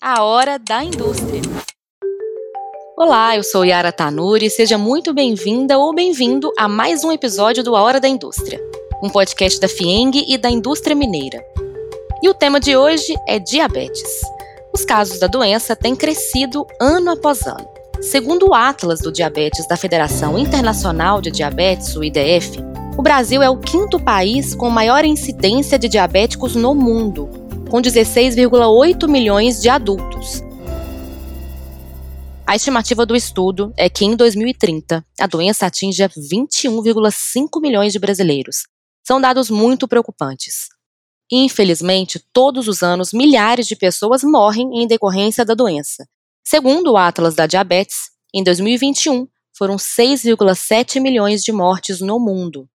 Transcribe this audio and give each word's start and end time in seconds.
A 0.00 0.22
Hora 0.22 0.60
da 0.60 0.84
Indústria. 0.84 1.42
Olá, 2.96 3.34
eu 3.36 3.42
sou 3.42 3.64
Yara 3.64 3.90
Tanuri, 3.90 4.48
seja 4.48 4.78
muito 4.78 5.12
bem-vinda 5.12 5.76
ou 5.76 5.92
bem-vindo 5.92 6.52
a 6.56 6.68
mais 6.68 7.02
um 7.02 7.10
episódio 7.10 7.64
do 7.64 7.74
A 7.74 7.82
Hora 7.82 7.98
da 7.98 8.06
Indústria, 8.06 8.60
um 9.02 9.10
podcast 9.10 9.58
da 9.58 9.66
FIENG 9.66 10.24
e 10.28 10.38
da 10.38 10.48
indústria 10.48 10.94
mineira. 10.94 11.44
E 12.22 12.28
o 12.28 12.34
tema 12.34 12.60
de 12.60 12.76
hoje 12.76 13.12
é 13.26 13.40
diabetes. 13.40 14.08
Os 14.72 14.84
casos 14.84 15.18
da 15.18 15.26
doença 15.26 15.74
têm 15.74 15.96
crescido 15.96 16.64
ano 16.80 17.10
após 17.10 17.44
ano. 17.44 17.68
Segundo 18.00 18.50
o 18.50 18.54
Atlas 18.54 19.00
do 19.00 19.10
Diabetes 19.10 19.66
da 19.66 19.76
Federação 19.76 20.38
Internacional 20.38 21.20
de 21.20 21.32
Diabetes, 21.32 21.96
o 21.96 22.04
IDF, 22.04 22.60
o 22.96 23.02
Brasil 23.02 23.42
é 23.42 23.50
o 23.50 23.58
quinto 23.58 23.98
país 23.98 24.54
com 24.54 24.70
maior 24.70 25.04
incidência 25.04 25.76
de 25.76 25.88
diabéticos 25.88 26.54
no 26.54 26.72
mundo, 26.72 27.47
com 27.70 27.82
16,8 27.82 29.06
milhões 29.06 29.60
de 29.60 29.68
adultos. 29.68 30.42
A 32.46 32.56
estimativa 32.56 33.04
do 33.04 33.14
estudo 33.14 33.74
é 33.76 33.90
que 33.90 34.06
em 34.06 34.16
2030 34.16 35.04
a 35.20 35.26
doença 35.26 35.66
atinja 35.66 36.08
21,5 36.08 37.60
milhões 37.60 37.92
de 37.92 37.98
brasileiros. 37.98 38.62
São 39.06 39.20
dados 39.20 39.50
muito 39.50 39.86
preocupantes. 39.86 40.68
Infelizmente, 41.30 42.18
todos 42.32 42.68
os 42.68 42.82
anos 42.82 43.12
milhares 43.12 43.66
de 43.66 43.76
pessoas 43.76 44.24
morrem 44.24 44.82
em 44.82 44.86
decorrência 44.86 45.44
da 45.44 45.52
doença. 45.52 46.08
Segundo 46.42 46.92
o 46.92 46.96
Atlas 46.96 47.34
da 47.34 47.46
Diabetes, 47.46 48.10
em 48.34 48.42
2021 48.42 49.28
foram 49.54 49.76
6,7 49.76 51.00
milhões 51.00 51.42
de 51.42 51.52
mortes 51.52 52.00
no 52.00 52.18
mundo. 52.18 52.66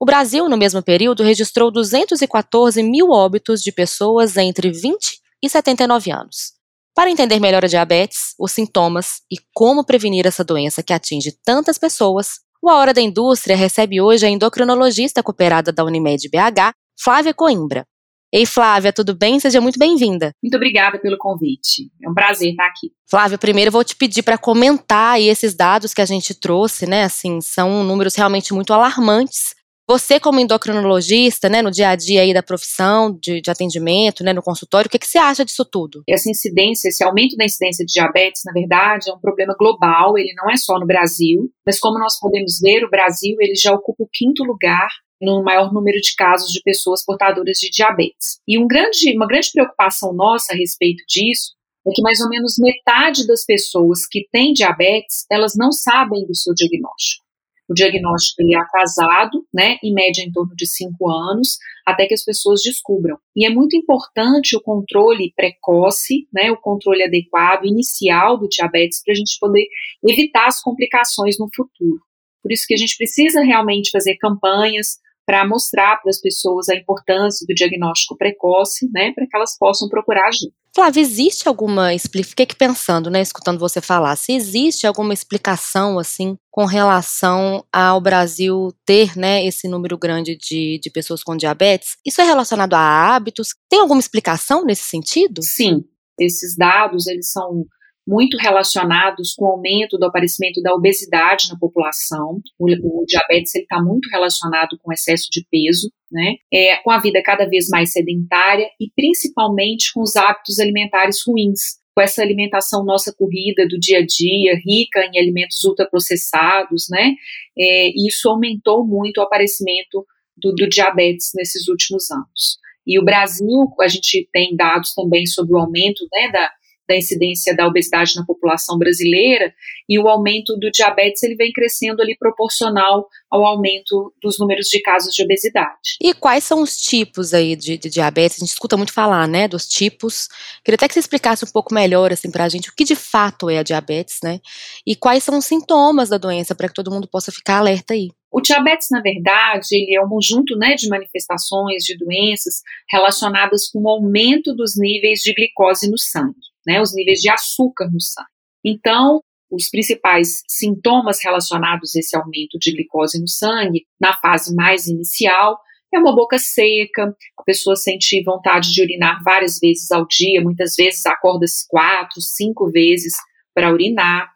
O 0.00 0.04
Brasil, 0.04 0.48
no 0.48 0.56
mesmo 0.56 0.82
período, 0.82 1.22
registrou 1.22 1.70
214 1.70 2.82
mil 2.82 3.10
óbitos 3.10 3.62
de 3.62 3.70
pessoas 3.70 4.36
entre 4.36 4.70
20 4.70 5.20
e 5.42 5.48
79 5.48 6.10
anos. 6.10 6.52
Para 6.94 7.10
entender 7.10 7.40
melhor 7.40 7.64
a 7.64 7.68
diabetes, 7.68 8.34
os 8.38 8.52
sintomas 8.52 9.22
e 9.30 9.36
como 9.52 9.84
prevenir 9.84 10.26
essa 10.26 10.44
doença 10.44 10.82
que 10.82 10.92
atinge 10.92 11.32
tantas 11.44 11.78
pessoas, 11.78 12.40
o 12.62 12.70
A 12.70 12.76
Hora 12.76 12.94
da 12.94 13.00
Indústria 13.00 13.56
recebe 13.56 14.00
hoje 14.00 14.26
a 14.26 14.28
endocrinologista 14.30 15.22
cooperada 15.22 15.72
da 15.72 15.84
Unimed 15.84 16.28
BH, 16.28 16.72
Flávia 17.00 17.34
Coimbra. 17.34 17.84
Ei, 18.32 18.46
Flávia, 18.46 18.92
tudo 18.92 19.14
bem? 19.14 19.38
Seja 19.38 19.60
muito 19.60 19.78
bem-vinda. 19.78 20.32
Muito 20.42 20.56
obrigada 20.56 20.98
pelo 20.98 21.16
convite. 21.16 21.90
É 22.02 22.08
um 22.08 22.14
prazer 22.14 22.50
estar 22.50 22.66
aqui. 22.66 22.90
Flávia, 23.08 23.38
primeiro 23.38 23.68
eu 23.68 23.72
vou 23.72 23.84
te 23.84 23.94
pedir 23.94 24.22
para 24.22 24.36
comentar 24.36 25.20
esses 25.20 25.54
dados 25.54 25.94
que 25.94 26.00
a 26.00 26.06
gente 26.06 26.34
trouxe, 26.34 26.84
né? 26.84 27.04
Assim, 27.04 27.40
são 27.40 27.84
números 27.84 28.16
realmente 28.16 28.52
muito 28.52 28.72
alarmantes 28.72 29.54
você, 29.86 30.18
como 30.18 30.40
endocrinologista, 30.40 31.48
né, 31.48 31.60
no 31.60 31.70
dia 31.70 31.90
a 31.90 31.96
dia 31.96 32.22
aí 32.22 32.32
da 32.32 32.42
profissão, 32.42 33.12
de, 33.20 33.40
de 33.40 33.50
atendimento, 33.50 34.24
né, 34.24 34.32
no 34.32 34.42
consultório, 34.42 34.88
o 34.88 34.90
que, 34.90 34.98
que 34.98 35.06
você 35.06 35.18
acha 35.18 35.44
disso 35.44 35.64
tudo? 35.64 36.02
Essa 36.08 36.30
incidência, 36.30 36.88
esse 36.88 37.04
aumento 37.04 37.36
da 37.36 37.44
incidência 37.44 37.84
de 37.84 37.92
diabetes, 37.92 38.42
na 38.46 38.52
verdade, 38.52 39.10
é 39.10 39.12
um 39.12 39.20
problema 39.20 39.54
global, 39.58 40.16
ele 40.16 40.32
não 40.34 40.50
é 40.50 40.56
só 40.56 40.78
no 40.78 40.86
Brasil, 40.86 41.50
mas 41.66 41.78
como 41.78 41.98
nós 41.98 42.18
podemos 42.18 42.58
ver, 42.60 42.84
o 42.84 42.90
Brasil 42.90 43.36
ele 43.40 43.54
já 43.54 43.72
ocupa 43.72 44.04
o 44.04 44.08
quinto 44.10 44.42
lugar 44.42 44.88
no 45.20 45.42
maior 45.42 45.72
número 45.72 46.00
de 46.00 46.14
casos 46.14 46.50
de 46.50 46.60
pessoas 46.62 47.04
portadoras 47.04 47.58
de 47.58 47.70
diabetes. 47.70 48.40
E 48.48 48.58
um 48.58 48.66
grande, 48.66 49.14
uma 49.14 49.26
grande 49.26 49.50
preocupação 49.52 50.12
nossa 50.12 50.52
a 50.52 50.56
respeito 50.56 51.04
disso 51.06 51.52
é 51.86 51.90
que 51.92 52.02
mais 52.02 52.20
ou 52.20 52.28
menos 52.28 52.54
metade 52.58 53.26
das 53.26 53.44
pessoas 53.44 54.06
que 54.10 54.26
têm 54.32 54.52
diabetes, 54.52 55.26
elas 55.30 55.52
não 55.56 55.70
sabem 55.70 56.26
do 56.26 56.34
seu 56.34 56.54
diagnóstico. 56.54 57.23
O 57.68 57.74
diagnóstico 57.74 58.42
ele 58.42 58.54
é 58.54 58.58
atrasado, 58.58 59.46
né, 59.52 59.76
em 59.82 59.92
média 59.92 60.22
em 60.22 60.30
torno 60.30 60.54
de 60.54 60.66
cinco 60.66 61.08
anos, 61.08 61.56
até 61.86 62.06
que 62.06 62.14
as 62.14 62.24
pessoas 62.24 62.60
descubram. 62.62 63.16
E 63.34 63.46
é 63.46 63.50
muito 63.50 63.76
importante 63.76 64.56
o 64.56 64.60
controle 64.60 65.32
precoce, 65.34 66.28
né, 66.32 66.50
o 66.50 66.56
controle 66.56 67.02
adequado, 67.02 67.64
inicial 67.64 68.38
do 68.38 68.48
diabetes, 68.48 69.02
para 69.02 69.12
a 69.12 69.16
gente 69.16 69.38
poder 69.40 69.66
evitar 70.06 70.46
as 70.46 70.60
complicações 70.60 71.38
no 71.38 71.48
futuro. 71.54 72.00
Por 72.42 72.52
isso 72.52 72.66
que 72.66 72.74
a 72.74 72.78
gente 72.78 72.96
precisa 72.98 73.42
realmente 73.42 73.90
fazer 73.90 74.16
campanhas 74.16 74.98
para 75.26 75.46
mostrar 75.46 76.00
para 76.00 76.10
as 76.10 76.20
pessoas 76.20 76.68
a 76.68 76.76
importância 76.76 77.46
do 77.48 77.54
diagnóstico 77.54 78.16
precoce, 78.16 78.88
né, 78.92 79.12
para 79.14 79.26
que 79.26 79.36
elas 79.36 79.56
possam 79.58 79.88
procurar 79.88 80.28
ajuda. 80.28 80.52
Flávia, 80.74 81.00
existe 81.00 81.48
alguma 81.48 81.94
explicação? 81.94 82.30
Fiquei 82.30 82.44
aqui 82.44 82.56
pensando, 82.56 83.08
né, 83.08 83.20
escutando 83.22 83.60
você 83.60 83.80
falar, 83.80 84.16
se 84.16 84.32
existe 84.32 84.86
alguma 84.86 85.14
explicação, 85.14 85.98
assim, 85.98 86.36
com 86.50 86.64
relação 86.64 87.64
ao 87.72 88.00
Brasil 88.00 88.72
ter, 88.84 89.16
né, 89.16 89.46
esse 89.46 89.68
número 89.68 89.96
grande 89.96 90.36
de, 90.36 90.80
de 90.82 90.90
pessoas 90.90 91.22
com 91.22 91.36
diabetes? 91.36 91.96
Isso 92.04 92.20
é 92.20 92.24
relacionado 92.24 92.74
a 92.74 93.14
hábitos? 93.14 93.50
Tem 93.68 93.80
alguma 93.80 94.00
explicação 94.00 94.64
nesse 94.64 94.82
sentido? 94.82 95.40
Sim, 95.42 95.84
esses 96.18 96.56
dados, 96.56 97.06
eles 97.06 97.30
são 97.30 97.64
muito 98.06 98.36
relacionados 98.36 99.34
com 99.34 99.46
o 99.46 99.48
aumento 99.48 99.96
do 99.96 100.04
aparecimento 100.04 100.60
da 100.60 100.74
obesidade 100.74 101.48
na 101.48 101.58
população. 101.58 102.40
O, 102.58 102.66
o 102.66 103.04
diabetes 103.06 103.54
está 103.54 103.82
muito 103.82 104.08
relacionado 104.10 104.78
com 104.82 104.92
excesso 104.92 105.28
de 105.30 105.46
peso, 105.50 105.90
né? 106.12 106.34
É, 106.52 106.76
com 106.76 106.90
a 106.90 106.98
vida 106.98 107.22
cada 107.22 107.46
vez 107.46 107.68
mais 107.68 107.92
sedentária 107.92 108.68
e 108.80 108.90
principalmente 108.94 109.92
com 109.92 110.02
os 110.02 110.14
hábitos 110.16 110.58
alimentares 110.58 111.18
ruins. 111.26 111.82
Com 111.94 112.02
essa 112.02 112.22
alimentação 112.22 112.84
nossa 112.84 113.14
corrida 113.16 113.66
do 113.68 113.78
dia 113.78 113.98
a 113.98 114.06
dia, 114.06 114.60
rica 114.66 115.06
em 115.06 115.18
alimentos 115.18 115.62
ultraprocessados, 115.64 116.86
né? 116.90 117.14
É, 117.56 117.88
isso 118.06 118.28
aumentou 118.28 118.86
muito 118.86 119.18
o 119.18 119.22
aparecimento 119.22 120.04
do, 120.36 120.52
do 120.54 120.68
diabetes 120.68 121.30
nesses 121.34 121.68
últimos 121.68 122.10
anos. 122.10 122.58
E 122.86 122.98
o 122.98 123.04
Brasil, 123.04 123.48
a 123.80 123.88
gente 123.88 124.28
tem 124.32 124.54
dados 124.54 124.92
também 124.92 125.24
sobre 125.24 125.54
o 125.54 125.58
aumento 125.58 126.06
né, 126.12 126.30
da, 126.30 126.50
da 126.88 126.96
incidência 126.96 127.54
da 127.54 127.66
obesidade 127.66 128.14
na 128.16 128.24
população 128.24 128.78
brasileira 128.78 129.52
e 129.88 129.98
o 129.98 130.08
aumento 130.08 130.56
do 130.56 130.70
diabetes 130.70 131.22
ele 131.22 131.34
vem 131.34 131.52
crescendo 131.52 132.00
ali 132.02 132.16
proporcional 132.16 133.08
ao 133.30 133.44
aumento 133.44 134.12
dos 134.22 134.38
números 134.38 134.66
de 134.68 134.80
casos 134.80 135.14
de 135.14 135.22
obesidade. 135.22 135.96
E 136.00 136.14
quais 136.14 136.44
são 136.44 136.62
os 136.62 136.76
tipos 136.76 137.34
aí 137.34 137.56
de, 137.56 137.76
de 137.78 137.90
diabetes? 137.90 138.38
A 138.38 138.40
gente 138.40 138.52
escuta 138.52 138.76
muito 138.76 138.92
falar, 138.92 139.26
né, 139.26 139.48
dos 139.48 139.66
tipos. 139.66 140.28
Queria 140.64 140.76
até 140.76 140.88
que 140.88 140.94
você 140.94 141.00
explicasse 141.00 141.44
um 141.44 141.48
pouco 141.48 141.74
melhor 141.74 142.12
assim 142.12 142.30
para 142.30 142.44
a 142.44 142.48
gente 142.48 142.68
o 142.68 142.74
que 142.74 142.84
de 142.84 142.96
fato 142.96 143.48
é 143.50 143.58
a 143.58 143.62
diabetes, 143.62 144.18
né? 144.22 144.40
E 144.86 144.94
quais 144.94 145.24
são 145.24 145.38
os 145.38 145.44
sintomas 145.44 146.08
da 146.08 146.18
doença 146.18 146.54
para 146.54 146.68
que 146.68 146.74
todo 146.74 146.90
mundo 146.90 147.08
possa 147.08 147.32
ficar 147.32 147.58
alerta 147.58 147.94
aí. 147.94 148.10
O 148.30 148.40
diabetes, 148.40 148.88
na 148.90 149.00
verdade, 149.00 149.68
ele 149.72 149.94
é 149.94 150.02
um 150.02 150.08
conjunto 150.08 150.56
né, 150.56 150.74
de 150.74 150.88
manifestações 150.88 151.84
de 151.84 151.96
doenças 151.96 152.62
relacionadas 152.90 153.68
com 153.68 153.82
o 153.82 153.88
aumento 153.88 154.52
dos 154.52 154.72
níveis 154.76 155.20
de 155.20 155.32
glicose 155.32 155.88
no 155.88 155.96
sangue 155.96 156.53
né, 156.66 156.80
os 156.80 156.94
níveis 156.94 157.20
de 157.20 157.30
açúcar 157.30 157.90
no 157.92 158.00
sangue. 158.00 158.28
Então, 158.64 159.20
os 159.50 159.68
principais 159.68 160.42
sintomas 160.48 161.22
relacionados 161.22 161.94
a 161.94 162.00
esse 162.00 162.16
aumento 162.16 162.58
de 162.58 162.72
glicose 162.72 163.20
no 163.20 163.28
sangue, 163.28 163.86
na 164.00 164.14
fase 164.14 164.54
mais 164.54 164.86
inicial, 164.86 165.58
é 165.94 165.98
uma 165.98 166.14
boca 166.14 166.38
seca, 166.38 167.14
a 167.38 167.42
pessoa 167.44 167.76
sente 167.76 168.22
vontade 168.24 168.72
de 168.72 168.82
urinar 168.82 169.22
várias 169.22 169.58
vezes 169.60 169.90
ao 169.92 170.06
dia, 170.06 170.42
muitas 170.42 170.74
vezes 170.74 171.06
acorda 171.06 171.46
quatro, 171.68 172.20
cinco 172.20 172.70
vezes 172.70 173.14
para 173.54 173.72
urinar. 173.72 174.28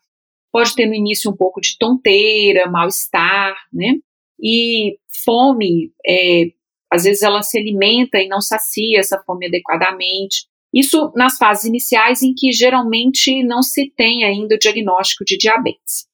Pode 0.52 0.74
ter 0.74 0.86
no 0.86 0.94
início 0.94 1.30
um 1.30 1.36
pouco 1.36 1.60
de 1.60 1.76
tonteira, 1.76 2.70
mal-estar, 2.70 3.56
né? 3.72 3.94
E 4.40 4.98
fome, 5.24 5.92
é, 6.06 6.44
às 6.90 7.04
vezes 7.04 7.22
ela 7.22 7.42
se 7.42 7.58
alimenta 7.58 8.18
e 8.18 8.28
não 8.28 8.40
sacia 8.40 9.00
essa 9.00 9.22
fome 9.24 9.46
adequadamente. 9.46 10.46
Isso 10.72 11.12
nas 11.14 11.38
fases 11.38 11.64
iniciais 11.64 12.22
em 12.22 12.34
que 12.34 12.52
geralmente 12.52 13.42
não 13.42 13.62
se 13.62 13.90
tem 13.96 14.24
ainda 14.24 14.54
o 14.54 14.58
diagnóstico 14.58 15.24
de 15.24 15.36
diabetes. 15.36 16.06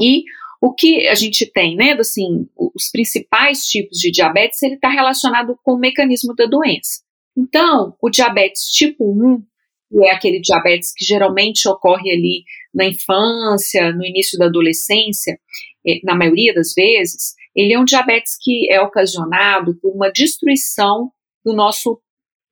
E 0.00 0.22
o 0.60 0.72
que 0.72 1.06
a 1.08 1.14
gente 1.14 1.44
tem, 1.44 1.76
né, 1.76 1.92
assim, 1.92 2.48
os 2.56 2.90
principais 2.90 3.66
tipos 3.66 3.98
de 3.98 4.10
diabetes, 4.10 4.62
ele 4.62 4.76
está 4.76 4.88
relacionado 4.88 5.58
com 5.62 5.74
o 5.74 5.78
mecanismo 5.78 6.34
da 6.34 6.46
doença. 6.46 7.02
Então, 7.36 7.94
o 8.00 8.08
diabetes 8.08 8.68
tipo 8.68 9.04
1, 9.04 9.42
que 9.90 10.06
é 10.06 10.12
aquele 10.12 10.40
diabetes 10.40 10.92
que 10.94 11.04
geralmente 11.04 11.68
ocorre 11.68 12.10
ali 12.10 12.44
na 12.72 12.86
infância, 12.86 13.92
no 13.92 14.04
início 14.04 14.38
da 14.38 14.46
adolescência, 14.46 15.38
é, 15.86 16.00
na 16.02 16.14
maioria 16.14 16.54
das 16.54 16.72
vezes, 16.74 17.34
ele 17.54 17.72
é 17.72 17.78
um 17.78 17.84
diabetes 17.84 18.36
que 18.40 18.72
é 18.72 18.80
ocasionado 18.80 19.76
por 19.80 19.94
uma 19.94 20.10
destruição 20.10 21.10
do 21.44 21.54
nosso 21.54 22.00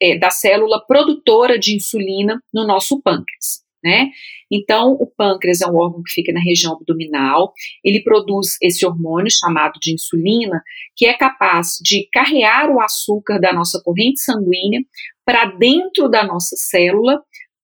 é, 0.02 0.18
da 0.18 0.30
célula 0.30 0.84
produtora 0.84 1.56
de 1.58 1.76
insulina 1.76 2.40
no 2.52 2.66
nosso 2.66 3.00
pâncreas. 3.00 3.62
Né? 3.84 4.10
Então, 4.50 4.92
o 4.92 5.06
pâncreas 5.06 5.60
é 5.60 5.66
um 5.66 5.76
órgão 5.76 6.02
que 6.04 6.12
fica 6.12 6.32
na 6.32 6.40
região 6.40 6.74
abdominal, 6.74 7.52
ele 7.84 8.02
produz 8.02 8.56
esse 8.62 8.86
hormônio 8.86 9.30
chamado 9.30 9.72
de 9.80 9.92
insulina, 9.94 10.62
que 10.96 11.06
é 11.06 11.14
capaz 11.14 11.78
de 11.82 12.08
carrear 12.12 12.70
o 12.70 12.80
açúcar 12.80 13.38
da 13.40 13.52
nossa 13.52 13.80
corrente 13.82 14.20
sanguínea 14.20 14.80
para 15.24 15.46
dentro 15.46 16.08
da 16.08 16.24
nossa 16.24 16.54
célula, 16.56 17.20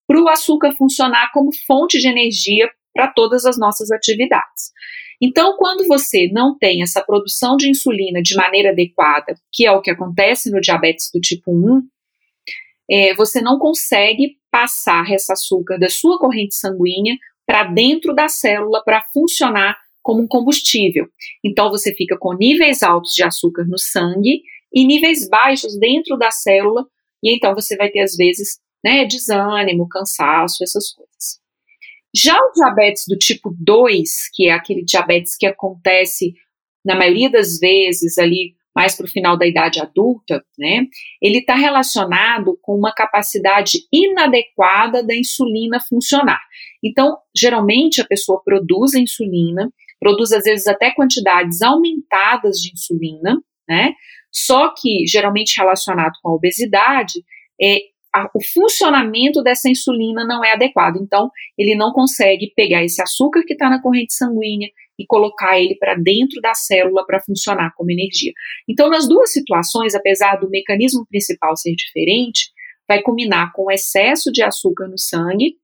para 0.09 0.21
o 0.21 0.29
açúcar 0.29 0.73
funcionar 0.73 1.31
como 1.33 1.51
fonte 1.67 1.99
de 1.99 2.09
energia 2.09 2.69
para 2.95 3.13
todas 3.13 3.45
as 3.45 3.59
nossas 3.59 3.93
atividades. 3.93 4.73
Então, 5.21 5.57
quando 5.57 5.87
você 5.87 6.29
não 6.33 6.57
tem 6.57 6.83
essa 6.83 7.03
produção 7.03 7.57
de 7.57 7.69
insulina 7.69 8.23
de 8.23 8.35
maneira 8.37 8.71
adequada, 8.71 9.35
que 9.53 9.67
é 9.67 9.73
o 9.73 9.83
que 9.83 9.91
acontece 9.91 10.51
no 10.51 10.61
diabetes 10.61 11.11
do 11.13 11.21
tipo 11.21 11.53
1, 11.53 11.83
é, 12.91 13.15
você 13.15 13.41
não 13.41 13.59
consegue 13.59 14.37
passar 14.51 15.11
esse 15.13 15.33
açúcar 15.33 15.79
da 15.79 15.89
sua 15.89 16.19
corrente 16.19 16.55
sanguínea 16.55 17.17
para 17.47 17.65
dentro 17.65 18.15
da 18.15 18.29
célula 18.29 18.83
para 18.85 19.03
funcionar 19.13 19.77
como 20.03 20.23
um 20.23 20.27
combustível. 20.27 21.07
Então 21.45 21.71
você 21.71 21.95
fica 21.95 22.17
com 22.19 22.35
níveis 22.35 22.83
altos 22.83 23.13
de 23.13 23.23
açúcar 23.23 23.65
no 23.65 23.79
sangue 23.79 24.43
e 24.73 24.87
níveis 24.87 25.29
baixos 25.29 25.79
dentro 25.79 26.17
da 26.17 26.31
célula, 26.31 26.87
e 27.23 27.35
então 27.35 27.55
você 27.55 27.77
vai 27.77 27.91
ter 27.91 28.01
às 28.01 28.17
vezes 28.17 28.59
né, 28.85 29.05
desânimo, 29.05 29.89
cansaço, 29.89 30.63
essas 30.63 30.93
coisas. 30.93 31.41
Já 32.15 32.37
o 32.37 32.53
diabetes 32.53 33.05
do 33.07 33.19
tipo 33.19 33.55
2, 33.59 34.31
que 34.33 34.49
é 34.49 34.53
aquele 34.53 34.83
diabetes 34.83 35.37
que 35.37 35.47
acontece 35.47 36.33
na 36.85 36.95
maioria 36.97 37.31
das 37.31 37.59
vezes 37.59 38.19
ali 38.19 38.55
mais 38.79 38.97
para 38.97 39.07
o 39.07 39.11
final 39.11 39.37
da 39.37 39.45
idade 39.45 39.81
adulta, 39.81 40.41
né, 40.57 40.87
ele 41.21 41.39
está 41.39 41.57
relacionado 41.57 42.57
com 42.63 42.79
uma 42.79 42.95
capacidade 42.95 43.79
inadequada 43.93 45.03
da 45.03 45.17
insulina 45.17 45.81
funcionar. 45.81 46.41
Então, 46.81 47.17
geralmente 47.37 48.01
a 48.01 48.07
pessoa 48.07 48.41
produz 48.45 48.95
a 48.95 49.01
insulina, 49.01 49.69
produz 49.99 50.31
às 50.31 50.45
vezes 50.45 50.69
até 50.69 50.93
quantidades 50.93 51.61
aumentadas 51.61 52.59
de 52.59 52.71
insulina, 52.73 53.37
né, 53.69 53.95
só 54.33 54.73
que 54.73 55.05
geralmente 55.09 55.59
relacionado 55.59 56.13
com 56.23 56.31
a 56.31 56.35
obesidade, 56.35 57.15
é, 57.61 57.81
o 58.33 58.41
funcionamento 58.41 59.43
dessa 59.43 59.69
insulina 59.69 60.25
não 60.25 60.45
é 60.45 60.53
adequado. 60.53 60.97
Então, 61.03 61.31
ele 61.59 61.75
não 61.75 61.93
consegue 61.93 62.53
pegar 62.55 62.85
esse 62.85 63.03
açúcar 63.03 63.43
que 63.45 63.55
está 63.55 63.69
na 63.69 63.83
corrente 63.83 64.15
sanguínea 64.15 64.69
e 64.99 65.07
colocar 65.07 65.61
ele 65.61 65.77
para 65.77 65.95
dentro 65.95 66.41
da 66.41 66.55
célula 66.55 67.07
para 67.07 67.21
funcionar 67.21 67.73
como 67.77 67.91
energia. 67.91 68.33
Então, 68.69 68.91
nas 68.91 69.09
duas 69.09 69.33
situações, 69.33 69.95
apesar 69.95 70.37
do 70.37 70.51
mecanismo 70.51 71.07
principal 71.07 71.57
ser 71.57 71.75
diferente, 71.75 72.51
vai 72.89 73.03
combinar 73.03 73.53
com 73.53 73.71
excesso 73.71 74.33
de 74.33 74.43
açúcar 74.43 74.89
no 74.89 74.99
sangue 74.99 75.57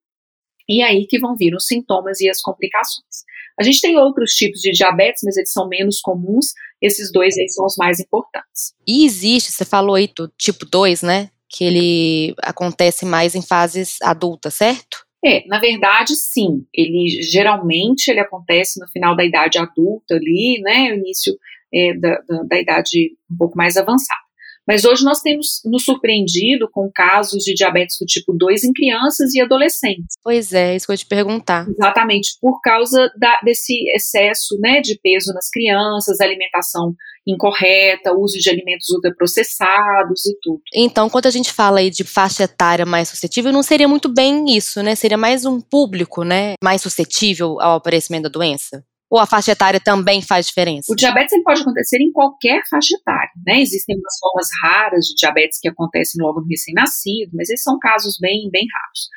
e 0.68 0.82
aí 0.82 1.06
que 1.06 1.18
vão 1.18 1.36
vir 1.36 1.54
os 1.54 1.66
sintomas 1.66 2.20
e 2.20 2.28
as 2.28 2.40
complicações. 2.40 3.24
A 3.58 3.62
gente 3.62 3.80
tem 3.80 3.96
outros 3.96 4.32
tipos 4.32 4.60
de 4.60 4.72
diabetes, 4.72 5.22
mas 5.24 5.36
eles 5.36 5.52
são 5.52 5.68
menos 5.68 6.00
comuns. 6.00 6.46
Esses 6.82 7.12
dois 7.12 7.36
aí 7.38 7.48
são 7.48 7.64
os 7.64 7.76
mais 7.76 8.00
importantes. 8.00 8.74
E 8.86 9.04
existe, 9.04 9.52
você 9.52 9.64
falou 9.64 9.94
aí 9.94 10.08
do 10.08 10.28
tipo 10.36 10.66
2, 10.66 11.02
né? 11.02 11.30
Que 11.48 11.64
ele 11.64 12.34
acontece 12.42 13.04
mais 13.04 13.34
em 13.34 13.42
fases 13.42 13.96
adultas, 14.02 14.54
certo? 14.54 15.04
É, 15.24 15.46
na 15.46 15.58
verdade, 15.58 16.14
sim. 16.16 16.66
Ele 16.72 17.22
geralmente 17.22 18.08
ele 18.08 18.20
acontece 18.20 18.78
no 18.78 18.86
final 18.88 19.16
da 19.16 19.24
idade 19.24 19.58
adulta 19.58 20.14
ali, 20.14 20.60
né? 20.62 20.92
O 20.92 20.96
início 20.96 21.34
é, 21.72 21.94
da, 21.94 22.18
da, 22.28 22.42
da 22.42 22.60
idade 22.60 23.16
um 23.30 23.36
pouco 23.36 23.56
mais 23.56 23.76
avançada. 23.76 24.23
Mas 24.66 24.84
hoje 24.84 25.04
nós 25.04 25.20
temos 25.20 25.60
nos 25.64 25.84
surpreendido 25.84 26.68
com 26.72 26.90
casos 26.92 27.44
de 27.44 27.54
diabetes 27.54 27.96
do 28.00 28.06
tipo 28.06 28.32
2 28.32 28.64
em 28.64 28.72
crianças 28.72 29.34
e 29.34 29.40
adolescentes. 29.40 30.16
Pois 30.22 30.52
é, 30.52 30.74
isso 30.74 30.86
que 30.86 30.92
eu 30.92 30.96
te 30.96 31.06
perguntar. 31.06 31.66
Exatamente, 31.68 32.36
por 32.40 32.60
causa 32.60 33.10
da, 33.18 33.38
desse 33.44 33.74
excesso 33.94 34.58
né, 34.60 34.80
de 34.80 34.98
peso 35.02 35.32
nas 35.34 35.50
crianças, 35.50 36.20
alimentação 36.20 36.94
incorreta, 37.26 38.12
uso 38.12 38.38
de 38.38 38.50
alimentos 38.50 38.88
ultraprocessados 38.90 40.26
e 40.26 40.36
tudo. 40.42 40.60
Então, 40.74 41.08
quando 41.08 41.26
a 41.26 41.30
gente 41.30 41.52
fala 41.52 41.78
aí 41.78 41.90
de 41.90 42.04
faixa 42.04 42.44
etária 42.44 42.84
mais 42.84 43.08
suscetível, 43.08 43.52
não 43.52 43.62
seria 43.62 43.88
muito 43.88 44.08
bem 44.08 44.44
isso, 44.54 44.82
né? 44.82 44.94
Seria 44.94 45.16
mais 45.16 45.44
um 45.44 45.60
público, 45.60 46.22
né, 46.22 46.54
mais 46.62 46.82
suscetível 46.82 47.60
ao 47.60 47.76
aparecimento 47.76 48.24
da 48.24 48.28
doença? 48.28 48.84
Ou 49.10 49.18
a 49.18 49.26
faixa 49.26 49.52
etária 49.52 49.78
também 49.78 50.20
faz 50.22 50.46
diferença? 50.46 50.92
O 50.92 50.96
diabetes 50.96 51.40
pode 51.44 51.60
acontecer 51.60 52.00
em 52.00 52.10
qualquer 52.10 52.62
faixa 52.68 52.96
etária, 52.96 53.30
né? 53.46 53.60
Existem 53.60 53.96
umas 53.96 54.18
formas 54.18 54.48
raras 54.62 55.06
de 55.06 55.14
diabetes 55.14 55.58
que 55.60 55.68
acontecem 55.68 56.24
logo 56.24 56.40
no 56.40 56.46
recém-nascido, 56.46 57.30
mas 57.34 57.50
esses 57.50 57.62
são 57.62 57.78
casos 57.78 58.16
bem, 58.20 58.48
bem 58.50 58.66
raros. 58.72 59.08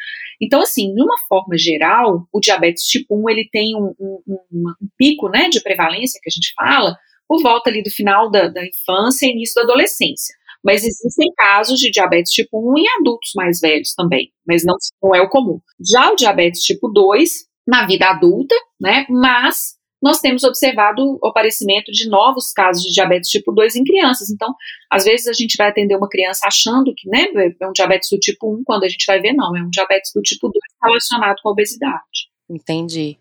Então, 0.41 0.61
assim, 0.61 0.93
de 0.93 1.01
uma 1.01 1.17
forma 1.27 1.57
geral, 1.57 2.27
o 2.31 2.39
diabetes 2.39 2.83
tipo 2.83 3.15
1 3.15 3.29
ele 3.29 3.49
tem 3.51 3.75
um, 3.75 3.93
um, 3.99 4.21
um, 4.27 4.37
um 4.51 4.87
pico, 4.97 5.29
né, 5.29 5.49
de 5.49 5.61
prevalência 5.61 6.19
que 6.21 6.29
a 6.29 6.33
gente 6.33 6.53
fala, 6.53 6.95
por 7.27 7.41
volta 7.41 7.69
ali 7.69 7.83
do 7.83 7.89
final 7.89 8.29
da, 8.29 8.47
da 8.47 8.65
infância 8.65 9.25
e 9.25 9.31
início 9.31 9.55
da 9.55 9.61
adolescência. 9.63 10.35
Mas 10.63 10.83
existem 10.83 11.31
casos 11.35 11.79
de 11.79 11.89
diabetes 11.91 12.31
tipo 12.31 12.73
1 12.73 12.77
em 12.79 12.85
adultos 12.99 13.31
mais 13.35 13.59
velhos 13.59 13.93
também, 13.95 14.31
mas 14.45 14.63
não, 14.63 14.75
não 15.01 15.15
é 15.15 15.21
o 15.21 15.29
comum. 15.29 15.59
Já 15.79 16.11
o 16.11 16.15
diabetes 16.15 16.61
tipo 16.61 16.87
2, 16.87 17.47
na 17.67 17.85
vida 17.85 18.07
adulta, 18.07 18.55
né, 18.79 19.05
mas 19.09 19.76
nós 20.01 20.19
temos 20.19 20.43
observado 20.43 21.17
o 21.21 21.27
aparecimento 21.27 21.91
de 21.91 22.07
novos 22.07 22.51
casos 22.51 22.83
de 22.83 22.91
diabetes 22.91 23.29
tipo 23.29 23.51
2 23.51 23.75
em 23.75 23.83
crianças. 23.83 24.29
Então, 24.29 24.53
às 24.91 25.05
vezes 25.05 25.27
a 25.27 25.33
gente 25.33 25.55
vai 25.57 25.69
atender 25.69 25.95
uma 25.95 26.09
criança 26.09 26.47
achando 26.47 26.93
que 26.95 27.09
né, 27.09 27.25
é 27.59 27.67
um 27.67 27.71
diabetes 27.71 28.09
do 28.11 28.19
tipo 28.19 28.53
1, 28.59 28.63
quando 28.63 28.83
a 28.83 28.89
gente 28.89 29.05
vai 29.05 29.19
ver, 29.19 29.33
não, 29.33 29.55
é 29.55 29.61
um 29.61 29.69
diabetes 29.69 30.11
do 30.13 30.21
tipo 30.21 30.47
2 30.47 30.53
relacionado 30.83 31.37
com 31.41 31.49
a 31.49 31.51
obesidade. 31.51 32.29
Entendi. 32.49 33.17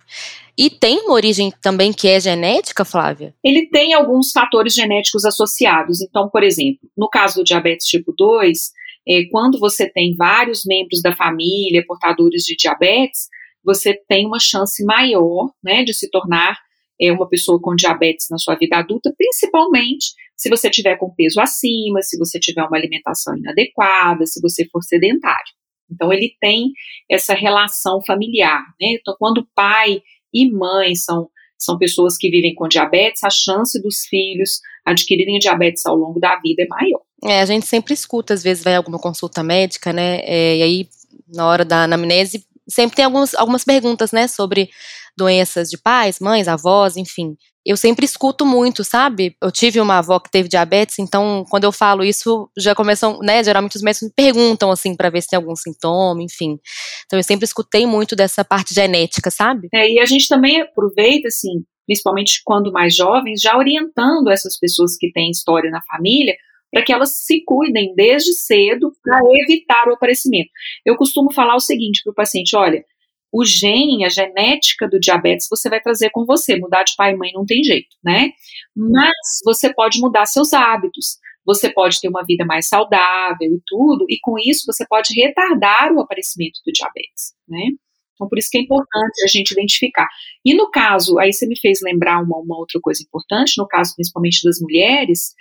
E 0.56 0.70
tem 0.70 1.00
uma 1.00 1.14
origem 1.14 1.52
também 1.61 1.93
que 1.93 2.06
é 2.08 2.20
genética, 2.20 2.84
Flávia? 2.84 3.34
Ele 3.43 3.69
tem 3.69 3.93
alguns 3.93 4.31
fatores 4.31 4.73
genéticos 4.73 5.25
associados. 5.25 6.00
Então, 6.00 6.28
por 6.31 6.43
exemplo, 6.43 6.88
no 6.96 7.08
caso 7.08 7.37
do 7.37 7.44
diabetes 7.44 7.87
tipo 7.87 8.14
2, 8.17 8.70
é, 9.08 9.25
quando 9.31 9.58
você 9.58 9.90
tem 9.90 10.14
vários 10.17 10.62
membros 10.64 11.02
da 11.02 11.14
família 11.14 11.84
portadores 11.87 12.43
de 12.44 12.56
diabetes, 12.56 13.28
você 13.64 13.94
tem 14.08 14.26
uma 14.26 14.38
chance 14.38 14.84
maior 14.84 15.50
né, 15.62 15.82
de 15.82 15.93
se 15.93 16.08
tornar 16.08 16.56
é, 17.00 17.12
uma 17.12 17.28
pessoa 17.28 17.60
com 17.60 17.75
diabetes 17.75 18.26
na 18.31 18.38
sua 18.38 18.54
vida 18.54 18.76
adulta, 18.76 19.12
principalmente 19.16 20.14
se 20.37 20.50
você 20.50 20.69
tiver 20.70 20.96
com 20.96 21.14
peso 21.14 21.40
acima, 21.40 22.02
se 22.02 22.19
você 22.19 22.38
tiver 22.38 22.62
uma 22.62 22.76
alimentação 22.76 23.37
inadequada, 23.37 24.26
se 24.26 24.40
você 24.40 24.66
for 24.70 24.82
sedentário. 24.82 25.52
Então, 25.90 26.12
ele 26.12 26.34
tem 26.40 26.72
essa 27.10 27.32
relação 27.32 28.00
familiar, 28.04 28.60
né? 28.81 28.96
Então, 29.00 29.14
quando 29.19 29.46
pai 29.54 30.02
e 30.34 30.50
mãe 30.50 30.94
são, 30.94 31.28
são 31.58 31.78
pessoas 31.78 32.16
que 32.16 32.28
vivem 32.28 32.54
com 32.54 32.69
diabetes, 32.69 33.22
a 33.22 33.31
chance 33.31 33.81
dos 33.81 34.00
filhos 34.06 34.60
adquirirem 34.84 35.38
diabetes 35.38 35.87
ao 35.87 35.96
longo 35.96 36.19
da 36.19 36.38
vida 36.40 36.62
é 36.62 36.66
maior. 36.66 37.02
É, 37.25 37.40
a 37.40 37.46
gente 37.46 37.66
sempre 37.66 37.94
escuta, 37.94 38.34
às 38.34 38.42
vezes 38.42 38.62
vai 38.62 38.75
alguma 38.75 38.99
consulta 38.99 39.42
médica, 39.42 39.92
né? 39.92 40.20
É, 40.25 40.56
e 40.56 40.62
aí, 40.62 40.88
na 41.32 41.46
hora 41.46 41.64
da 41.64 41.84
anamnese, 41.84 42.44
sempre 42.69 42.96
tem 42.96 43.04
alguns, 43.04 43.34
algumas 43.34 43.64
perguntas, 43.64 44.12
né, 44.12 44.26
sobre 44.26 44.70
doenças 45.16 45.68
de 45.68 45.78
pais, 45.78 46.18
mães, 46.20 46.48
avós, 46.48 46.96
enfim. 46.96 47.36
Eu 47.64 47.76
sempre 47.76 48.04
escuto 48.04 48.46
muito, 48.46 48.84
sabe? 48.84 49.34
Eu 49.42 49.50
tive 49.50 49.80
uma 49.80 49.98
avó 49.98 50.20
que 50.20 50.30
teve 50.30 50.48
diabetes, 50.48 50.98
então 51.00 51.44
quando 51.50 51.64
eu 51.64 51.72
falo 51.72 52.04
isso, 52.04 52.48
já 52.56 52.74
começam, 52.74 53.18
né? 53.18 53.42
Geralmente 53.42 53.76
os 53.76 53.82
médicos 53.82 54.08
me 54.08 54.14
perguntam, 54.14 54.70
assim, 54.70 54.94
para 54.94 55.10
ver 55.10 55.22
se 55.22 55.28
tem 55.28 55.37
algum 55.37 55.56
sintoma, 55.56 56.23
enfim. 56.23 56.58
Então 57.06 57.18
eu 57.18 57.25
sempre 57.25 57.44
escutei 57.44 57.85
muito 57.87 58.14
dessa 58.14 58.44
parte 58.44 58.73
genética, 58.73 59.30
sabe? 59.30 59.68
É, 59.75 59.90
e 59.90 59.99
a 59.99 60.06
gente 60.06 60.28
também 60.28 60.61
aproveita, 60.61 61.26
assim, 61.26 61.64
principalmente 61.87 62.40
quando 62.44 62.70
mais 62.70 62.94
jovens, 62.94 63.40
já 63.40 63.56
orientando 63.56 64.30
essas 64.30 64.58
pessoas 64.58 64.96
que 64.96 65.11
têm 65.11 65.30
história 65.30 65.70
na 65.70 65.82
família, 65.82 66.37
para 66.70 66.85
que 66.85 66.92
elas 66.92 67.25
se 67.25 67.42
cuidem 67.44 67.94
desde 67.96 68.32
cedo 68.32 68.92
para 69.02 69.20
evitar 69.42 69.88
o 69.88 69.94
aparecimento. 69.94 70.50
Eu 70.85 70.96
costumo 70.96 71.32
falar 71.32 71.56
o 71.56 71.61
seguinte 71.61 72.02
para 72.04 72.12
o 72.12 72.14
paciente: 72.14 72.54
olha, 72.54 72.85
o 73.33 73.45
gene, 73.45 74.04
a 74.04 74.09
genética 74.09 74.88
do 74.88 75.00
diabetes 75.00 75.47
você 75.50 75.68
vai 75.68 75.80
trazer 75.80 76.11
com 76.11 76.25
você. 76.25 76.56
Mudar 76.56 76.85
de 76.85 76.95
pai 76.97 77.12
e 77.12 77.16
mãe 77.16 77.30
não 77.35 77.45
tem 77.45 77.62
jeito, 77.62 77.97
né? 78.02 78.30
Mas 78.75 79.14
você 79.45 79.73
pode 79.73 80.00
mudar 80.00 80.26
seus 80.26 80.52
hábitos. 80.52 81.18
Você 81.45 81.71
pode 81.71 82.00
ter 82.00 82.09
uma 82.09 82.25
vida 82.25 82.45
mais 82.45 82.66
saudável 82.66 83.49
e 83.54 83.61
tudo, 83.66 84.04
e 84.09 84.18
com 84.21 84.37
isso 84.37 84.64
você 84.66 84.85
pode 84.85 85.14
retardar 85.14 85.92
o 85.92 86.00
aparecimento 86.00 86.59
do 86.66 86.73
diabetes, 86.73 87.35
né? 87.49 87.68
Então, 88.14 88.28
por 88.28 88.38
isso 88.38 88.49
que 88.50 88.59
é 88.59 88.62
importante 88.62 89.23
a 89.25 89.28
gente 89.28 89.52
identificar. 89.52 90.09
E 90.45 90.54
no 90.54 90.71
caso, 90.71 91.18
aí 91.18 91.33
você 91.33 91.47
me 91.47 91.56
fez 91.56 91.80
lembrar 91.83 92.21
uma, 92.23 92.38
uma 92.38 92.59
outra 92.59 92.80
coisa 92.80 93.02
importante, 93.02 93.54
no 93.59 93.68
caso 93.68 93.95
principalmente 93.95 94.42
das 94.42 94.59
mulheres, 94.61 95.35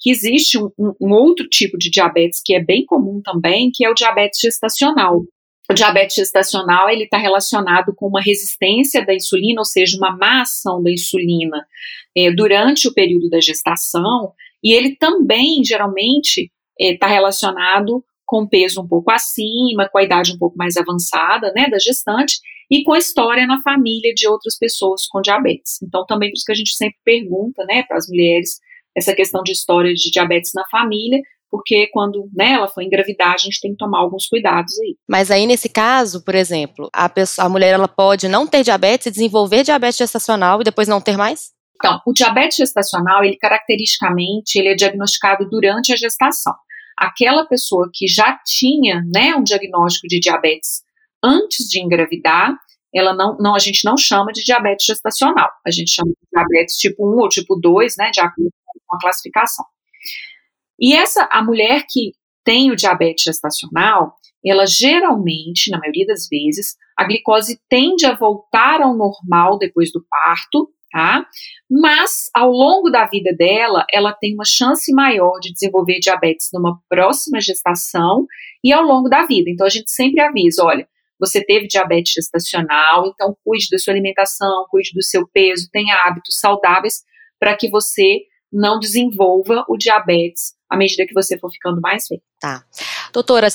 que 0.00 0.10
existe 0.10 0.58
um, 0.58 0.70
um, 0.78 1.12
outro 1.12 1.46
tipo 1.48 1.78
de 1.78 1.90
diabetes 1.90 2.40
que 2.44 2.54
é 2.54 2.62
bem 2.62 2.84
comum 2.84 3.20
também, 3.22 3.70
que 3.72 3.84
é 3.84 3.90
o 3.90 3.94
diabetes 3.94 4.40
gestacional. 4.40 5.22
O 5.70 5.74
diabetes 5.74 6.16
gestacional 6.16 6.90
ele 6.90 7.04
está 7.04 7.16
relacionado 7.16 7.94
com 7.94 8.06
uma 8.06 8.20
resistência 8.20 9.04
da 9.04 9.14
insulina, 9.14 9.60
ou 9.60 9.64
seja, 9.64 9.96
uma 9.96 10.14
má 10.14 10.42
ação 10.42 10.82
da 10.82 10.90
insulina 10.90 11.66
é, 12.16 12.30
durante 12.30 12.86
o 12.86 12.92
período 12.92 13.30
da 13.30 13.40
gestação, 13.40 14.32
e 14.62 14.72
ele 14.72 14.96
também 14.96 15.64
geralmente 15.64 16.50
está 16.78 17.08
é, 17.08 17.12
relacionado 17.12 18.04
com 18.26 18.46
peso 18.46 18.82
um 18.82 18.88
pouco 18.88 19.10
acima, 19.10 19.88
com 19.88 19.98
a 19.98 20.02
idade 20.02 20.32
um 20.32 20.38
pouco 20.38 20.56
mais 20.56 20.76
avançada, 20.76 21.52
né, 21.54 21.68
da 21.68 21.78
gestante, 21.78 22.40
e 22.70 22.82
com 22.82 22.94
a 22.94 22.98
história 22.98 23.46
na 23.46 23.60
família 23.62 24.14
de 24.14 24.26
outras 24.26 24.58
pessoas 24.58 25.06
com 25.06 25.20
diabetes. 25.20 25.80
Então, 25.82 26.04
também 26.06 26.30
por 26.30 26.36
isso 26.36 26.44
que 26.46 26.52
a 26.52 26.56
gente 26.56 26.74
sempre 26.74 26.98
pergunta, 27.04 27.64
né, 27.66 27.82
para 27.82 27.96
as 27.96 28.08
mulheres 28.08 28.58
essa 28.96 29.14
questão 29.14 29.42
de 29.42 29.52
história 29.52 29.92
de 29.92 30.10
diabetes 30.10 30.52
na 30.54 30.64
família, 30.68 31.20
porque 31.54 31.86
quando 31.92 32.28
né, 32.34 32.54
ela 32.54 32.66
for 32.66 32.82
engravidar, 32.82 33.32
a 33.32 33.38
gente 33.38 33.60
tem 33.60 33.70
que 33.70 33.76
tomar 33.76 34.00
alguns 34.00 34.26
cuidados 34.26 34.76
aí. 34.80 34.96
Mas 35.08 35.30
aí, 35.30 35.46
nesse 35.46 35.68
caso, 35.68 36.24
por 36.24 36.34
exemplo, 36.34 36.90
a, 36.92 37.08
pessoa, 37.08 37.46
a 37.46 37.48
mulher 37.48 37.72
ela 37.72 37.86
pode 37.86 38.26
não 38.26 38.44
ter 38.44 38.64
diabetes 38.64 39.06
e 39.06 39.10
desenvolver 39.12 39.62
diabetes 39.62 39.98
gestacional 39.98 40.60
e 40.60 40.64
depois 40.64 40.88
não 40.88 41.00
ter 41.00 41.16
mais? 41.16 41.52
Então, 41.76 42.00
o 42.04 42.12
diabetes 42.12 42.56
gestacional, 42.56 43.22
ele 43.22 43.36
caracteristicamente, 43.36 44.58
ele 44.58 44.70
é 44.70 44.74
diagnosticado 44.74 45.48
durante 45.48 45.92
a 45.92 45.96
gestação. 45.96 46.52
aquela 46.98 47.46
pessoa 47.46 47.88
que 47.94 48.08
já 48.08 48.36
tinha, 48.44 49.00
né, 49.14 49.36
um 49.36 49.44
diagnóstico 49.44 50.08
de 50.08 50.18
diabetes 50.18 50.82
antes 51.22 51.68
de 51.68 51.80
engravidar, 51.80 52.52
ela 52.92 53.14
não, 53.14 53.36
não, 53.38 53.54
a 53.54 53.60
gente 53.60 53.84
não 53.84 53.96
chama 53.96 54.32
de 54.32 54.42
diabetes 54.42 54.86
gestacional, 54.86 55.50
a 55.64 55.70
gente 55.70 55.92
chama 55.92 56.10
de 56.10 56.28
diabetes 56.32 56.76
tipo 56.78 57.14
1 57.14 57.20
ou 57.20 57.28
tipo 57.28 57.54
2, 57.54 57.94
né, 57.96 58.10
de 58.10 58.20
acordo 58.20 58.50
com 58.88 58.96
a 58.96 58.98
classificação. 58.98 59.64
E 60.80 60.94
essa, 60.94 61.28
a 61.30 61.42
mulher 61.42 61.84
que 61.88 62.12
tem 62.44 62.70
o 62.70 62.76
diabetes 62.76 63.24
gestacional, 63.24 64.14
ela 64.44 64.66
geralmente, 64.66 65.70
na 65.70 65.78
maioria 65.78 66.06
das 66.06 66.28
vezes, 66.28 66.76
a 66.96 67.04
glicose 67.04 67.58
tende 67.68 68.04
a 68.04 68.14
voltar 68.14 68.82
ao 68.82 68.94
normal 68.94 69.58
depois 69.58 69.90
do 69.90 70.04
parto, 70.08 70.68
tá? 70.90 71.26
Mas 71.70 72.30
ao 72.34 72.50
longo 72.50 72.90
da 72.90 73.06
vida 73.06 73.34
dela, 73.34 73.84
ela 73.90 74.12
tem 74.12 74.34
uma 74.34 74.44
chance 74.44 74.92
maior 74.92 75.40
de 75.40 75.52
desenvolver 75.52 75.98
diabetes 75.98 76.50
numa 76.52 76.78
próxima 76.88 77.40
gestação 77.40 78.26
e 78.62 78.72
ao 78.72 78.82
longo 78.82 79.08
da 79.08 79.26
vida. 79.26 79.50
Então 79.50 79.66
a 79.66 79.70
gente 79.70 79.90
sempre 79.90 80.20
avisa, 80.20 80.62
olha, 80.62 80.86
você 81.18 81.42
teve 81.42 81.66
diabetes 81.66 82.12
gestacional, 82.12 83.08
então 83.08 83.36
cuide 83.42 83.68
da 83.70 83.78
sua 83.78 83.94
alimentação, 83.94 84.66
cuide 84.70 84.90
do 84.94 85.02
seu 85.02 85.26
peso, 85.32 85.68
tenha 85.72 85.96
hábitos 86.04 86.38
saudáveis 86.38 87.02
para 87.40 87.56
que 87.56 87.68
você 87.68 88.20
não 88.52 88.78
desenvolva 88.78 89.64
o 89.68 89.76
diabetes 89.76 90.54
à 90.74 90.76
medida 90.76 91.06
que 91.06 91.14
você 91.14 91.38
for 91.38 91.50
ficando 91.50 91.80
mais 91.80 92.06
velho. 92.08 92.22
Tá. 92.40 92.62
Doutora, 93.12 93.48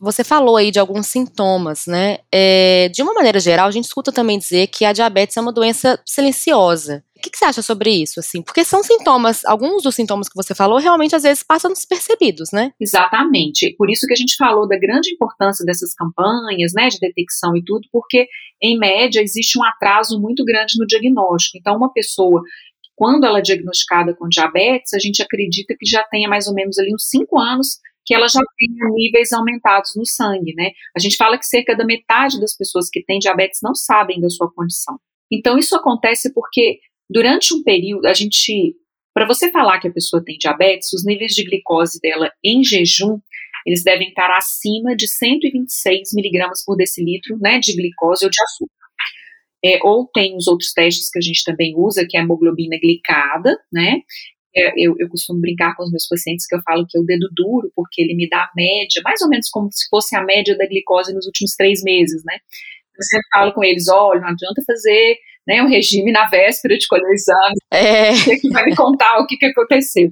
você 0.00 0.24
falou 0.24 0.56
aí 0.56 0.70
de 0.70 0.78
alguns 0.78 1.06
sintomas, 1.06 1.86
né? 1.86 2.18
É, 2.32 2.88
de 2.88 3.02
uma 3.02 3.14
maneira 3.14 3.40
geral, 3.40 3.68
a 3.68 3.70
gente 3.70 3.84
escuta 3.84 4.12
também 4.12 4.38
dizer 4.38 4.66
que 4.66 4.84
a 4.84 4.92
diabetes 4.92 5.36
é 5.36 5.40
uma 5.40 5.52
doença 5.52 6.00
silenciosa. 6.04 7.04
O 7.16 7.20
que, 7.24 7.30
que, 7.30 7.38
você 7.38 7.44
acha 7.46 7.62
sobre 7.62 7.90
isso, 7.90 8.20
assim? 8.20 8.42
Porque 8.42 8.64
são 8.64 8.82
sintomas, 8.82 9.44
alguns 9.46 9.82
dos 9.82 9.94
sintomas 9.94 10.28
que 10.28 10.34
você 10.34 10.54
falou 10.54 10.78
realmente 10.78 11.16
às 11.16 11.22
vezes 11.22 11.42
passam 11.42 11.72
despercebidos, 11.72 12.50
né? 12.52 12.72
Exatamente. 12.78 13.74
Por 13.78 13.88
isso 13.88 14.06
que 14.06 14.12
a 14.12 14.16
gente 14.16 14.36
falou 14.36 14.68
da 14.68 14.78
grande 14.78 15.10
importância 15.10 15.64
dessas 15.64 15.94
campanhas, 15.94 16.72
né, 16.74 16.88
de 16.88 16.98
detecção 16.98 17.56
e 17.56 17.64
tudo, 17.64 17.88
porque 17.90 18.26
em 18.60 18.78
média 18.78 19.22
existe 19.22 19.58
um 19.58 19.64
atraso 19.64 20.20
muito 20.20 20.44
grande 20.44 20.74
no 20.78 20.86
diagnóstico. 20.86 21.56
Então, 21.56 21.76
uma 21.76 21.90
pessoa 21.92 22.42
quando 22.96 23.24
ela 23.24 23.38
é 23.38 23.42
diagnosticada 23.42 24.14
com 24.14 24.28
diabetes, 24.28 24.92
a 24.94 24.98
gente 24.98 25.22
acredita 25.22 25.74
que 25.78 25.86
já 25.86 26.02
tenha 26.04 26.28
mais 26.28 26.46
ou 26.46 26.54
menos 26.54 26.78
ali 26.78 26.94
uns 26.94 27.08
5 27.08 27.38
anos 27.38 27.78
que 28.04 28.14
ela 28.14 28.28
já 28.28 28.40
tenha 28.58 28.90
níveis 28.94 29.32
aumentados 29.32 29.92
no 29.96 30.06
sangue, 30.06 30.54
né? 30.54 30.70
A 30.94 31.00
gente 31.00 31.16
fala 31.16 31.38
que 31.38 31.46
cerca 31.46 31.74
da 31.74 31.84
metade 31.84 32.38
das 32.38 32.54
pessoas 32.56 32.88
que 32.90 33.02
têm 33.02 33.18
diabetes 33.18 33.60
não 33.62 33.74
sabem 33.74 34.20
da 34.20 34.28
sua 34.28 34.52
condição. 34.52 34.98
Então, 35.32 35.58
isso 35.58 35.74
acontece 35.74 36.32
porque 36.32 36.80
durante 37.08 37.54
um 37.54 37.62
período, 37.62 38.06
a 38.06 38.12
gente, 38.12 38.76
para 39.14 39.26
você 39.26 39.50
falar 39.50 39.80
que 39.80 39.88
a 39.88 39.92
pessoa 39.92 40.22
tem 40.22 40.36
diabetes, 40.38 40.92
os 40.92 41.04
níveis 41.04 41.32
de 41.32 41.44
glicose 41.44 41.98
dela 42.00 42.30
em 42.44 42.62
jejum, 42.62 43.18
eles 43.66 43.82
devem 43.82 44.08
estar 44.08 44.30
acima 44.36 44.94
de 44.94 45.08
126 45.08 46.10
miligramas 46.14 46.62
por 46.64 46.76
decilitro, 46.76 47.38
né, 47.40 47.58
de 47.58 47.74
glicose 47.74 48.24
ou 48.24 48.30
de 48.30 48.36
açúcar. 48.42 48.83
É, 49.64 49.78
ou 49.82 50.06
tem 50.12 50.36
os 50.36 50.46
outros 50.46 50.72
testes 50.72 51.08
que 51.10 51.18
a 51.18 51.22
gente 51.22 51.42
também 51.42 51.74
usa, 51.76 52.06
que 52.06 52.16
é 52.16 52.20
a 52.20 52.22
hemoglobina 52.22 52.76
glicada, 52.78 53.58
né? 53.72 54.00
É, 54.56 54.72
eu, 54.76 54.94
eu, 54.98 55.08
costumo 55.08 55.40
brincar 55.40 55.74
com 55.74 55.82
os 55.82 55.90
meus 55.90 56.06
pacientes 56.06 56.46
que 56.46 56.54
eu 56.54 56.60
falo 56.62 56.86
que 56.88 56.96
é 56.96 57.00
o 57.00 57.04
dedo 57.04 57.28
duro, 57.34 57.72
porque 57.74 58.02
ele 58.02 58.14
me 58.14 58.28
dá 58.28 58.42
a 58.42 58.50
média, 58.54 59.02
mais 59.02 59.20
ou 59.22 59.28
menos 59.28 59.48
como 59.48 59.68
se 59.72 59.88
fosse 59.88 60.14
a 60.14 60.22
média 60.22 60.56
da 60.56 60.66
glicose 60.66 61.12
nos 61.12 61.26
últimos 61.26 61.56
três 61.56 61.82
meses, 61.82 62.22
né? 62.24 62.36
Eu 62.96 63.02
sempre 63.02 63.26
falo 63.32 63.52
com 63.52 63.64
eles, 63.64 63.88
olha, 63.88 64.20
não 64.20 64.28
adianta 64.28 64.62
fazer 64.64 65.16
né, 65.46 65.62
um 65.62 65.68
regime 65.68 66.12
na 66.12 66.28
véspera 66.28 66.76
de 66.78 66.86
colher 66.86 67.04
o 67.04 67.12
exame, 67.12 67.56
é. 67.72 68.12
que, 68.12 68.36
que 68.36 68.50
vai 68.50 68.64
me 68.64 68.76
contar 68.76 69.18
o 69.18 69.26
que, 69.26 69.36
que 69.36 69.46
aconteceu. 69.46 70.10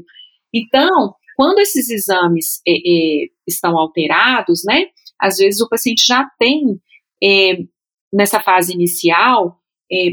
Então, 0.52 1.14
quando 1.37 1.61
esses 1.61 1.88
exames 1.88 2.61
é, 2.66 2.73
é, 2.73 3.26
estão 3.47 3.78
alterados, 3.78 4.62
né, 4.66 4.87
às 5.21 5.38
vezes 5.38 5.61
o 5.61 5.68
paciente 5.68 6.04
já 6.06 6.28
tem 6.38 6.80
é, 7.23 7.59
nessa 8.12 8.40
fase 8.40 8.73
inicial, 8.73 9.59
é, 9.90 10.12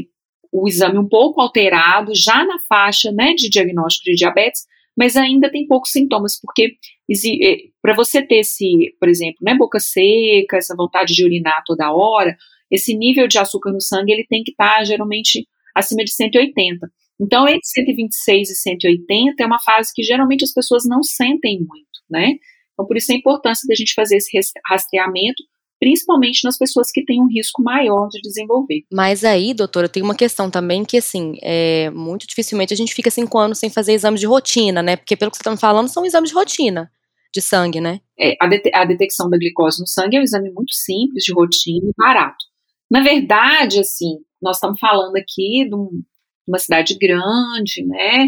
o 0.52 0.66
exame 0.66 0.98
um 0.98 1.08
pouco 1.08 1.40
alterado, 1.40 2.12
já 2.14 2.44
na 2.44 2.58
faixa 2.68 3.12
né, 3.12 3.34
de 3.34 3.48
diagnóstico 3.48 4.04
de 4.04 4.16
diabetes, 4.16 4.62
mas 4.96 5.16
ainda 5.16 5.50
tem 5.50 5.66
poucos 5.66 5.92
sintomas, 5.92 6.40
porque 6.40 6.76
é, 7.10 7.56
para 7.80 7.94
você 7.94 8.22
ter 8.26 8.40
esse, 8.40 8.94
por 8.98 9.08
exemplo, 9.08 9.38
né, 9.42 9.54
boca 9.54 9.78
seca, 9.78 10.56
essa 10.56 10.74
vontade 10.76 11.14
de 11.14 11.24
urinar 11.24 11.62
toda 11.64 11.92
hora, 11.92 12.36
esse 12.70 12.96
nível 12.96 13.26
de 13.26 13.38
açúcar 13.38 13.72
no 13.72 13.80
sangue 13.80 14.12
ele 14.12 14.26
tem 14.28 14.42
que 14.42 14.52
estar 14.52 14.78
tá, 14.78 14.84
geralmente 14.84 15.46
acima 15.74 16.04
de 16.04 16.12
180. 16.12 16.86
Então, 17.20 17.46
entre 17.46 17.60
126 17.64 18.50
e 18.50 18.54
180 18.54 19.42
é 19.42 19.46
uma 19.46 19.60
fase 19.60 19.92
que 19.94 20.02
geralmente 20.02 20.44
as 20.44 20.52
pessoas 20.52 20.84
não 20.86 21.02
sentem 21.02 21.58
muito, 21.58 22.00
né? 22.08 22.34
Então, 22.72 22.86
por 22.86 22.96
isso 22.96 23.12
a 23.12 23.14
importância 23.14 23.66
da 23.68 23.74
gente 23.74 23.92
fazer 23.94 24.16
esse 24.16 24.38
rastreamento 24.66 25.42
principalmente 25.80 26.44
nas 26.44 26.58
pessoas 26.58 26.92
que 26.92 27.02
têm 27.02 27.22
um 27.22 27.26
risco 27.26 27.62
maior 27.62 28.08
de 28.08 28.20
desenvolver. 28.20 28.82
Mas 28.92 29.24
aí, 29.24 29.54
doutora, 29.54 29.88
tem 29.88 30.02
uma 30.02 30.14
questão 30.14 30.50
também 30.50 30.84
que, 30.84 30.98
assim, 30.98 31.38
é, 31.42 31.88
muito 31.90 32.26
dificilmente 32.26 32.74
a 32.74 32.76
gente 32.76 32.94
fica 32.94 33.10
cinco 33.10 33.38
anos 33.38 33.58
sem 33.58 33.70
fazer 33.70 33.94
exames 33.94 34.20
de 34.20 34.26
rotina, 34.26 34.82
né? 34.82 34.96
Porque, 34.96 35.16
pelo 35.16 35.30
que 35.30 35.38
você 35.38 35.40
está 35.40 35.50
me 35.50 35.56
falando, 35.56 35.88
são 35.88 36.04
exames 36.04 36.28
de 36.28 36.36
rotina 36.36 36.92
de 37.32 37.40
sangue, 37.40 37.80
né? 37.80 38.00
É, 38.18 38.36
a, 38.40 38.46
de 38.46 38.60
a 38.74 38.84
detecção 38.84 39.30
da 39.30 39.38
glicose 39.38 39.80
no 39.80 39.86
sangue 39.86 40.16
é 40.16 40.20
um 40.20 40.24
exame 40.24 40.50
muito 40.50 40.74
simples, 40.74 41.24
de 41.24 41.32
rotina 41.32 41.88
e 41.88 41.94
barato. 41.96 42.44
Na 42.90 43.02
verdade, 43.02 43.80
assim, 43.80 44.18
nós 44.42 44.56
estamos 44.56 44.78
falando 44.78 45.16
aqui 45.16 45.66
de, 45.66 45.74
um, 45.74 46.02
uma 46.46 46.58
cidade 46.58 46.98
grande, 46.98 47.86
né? 47.86 48.26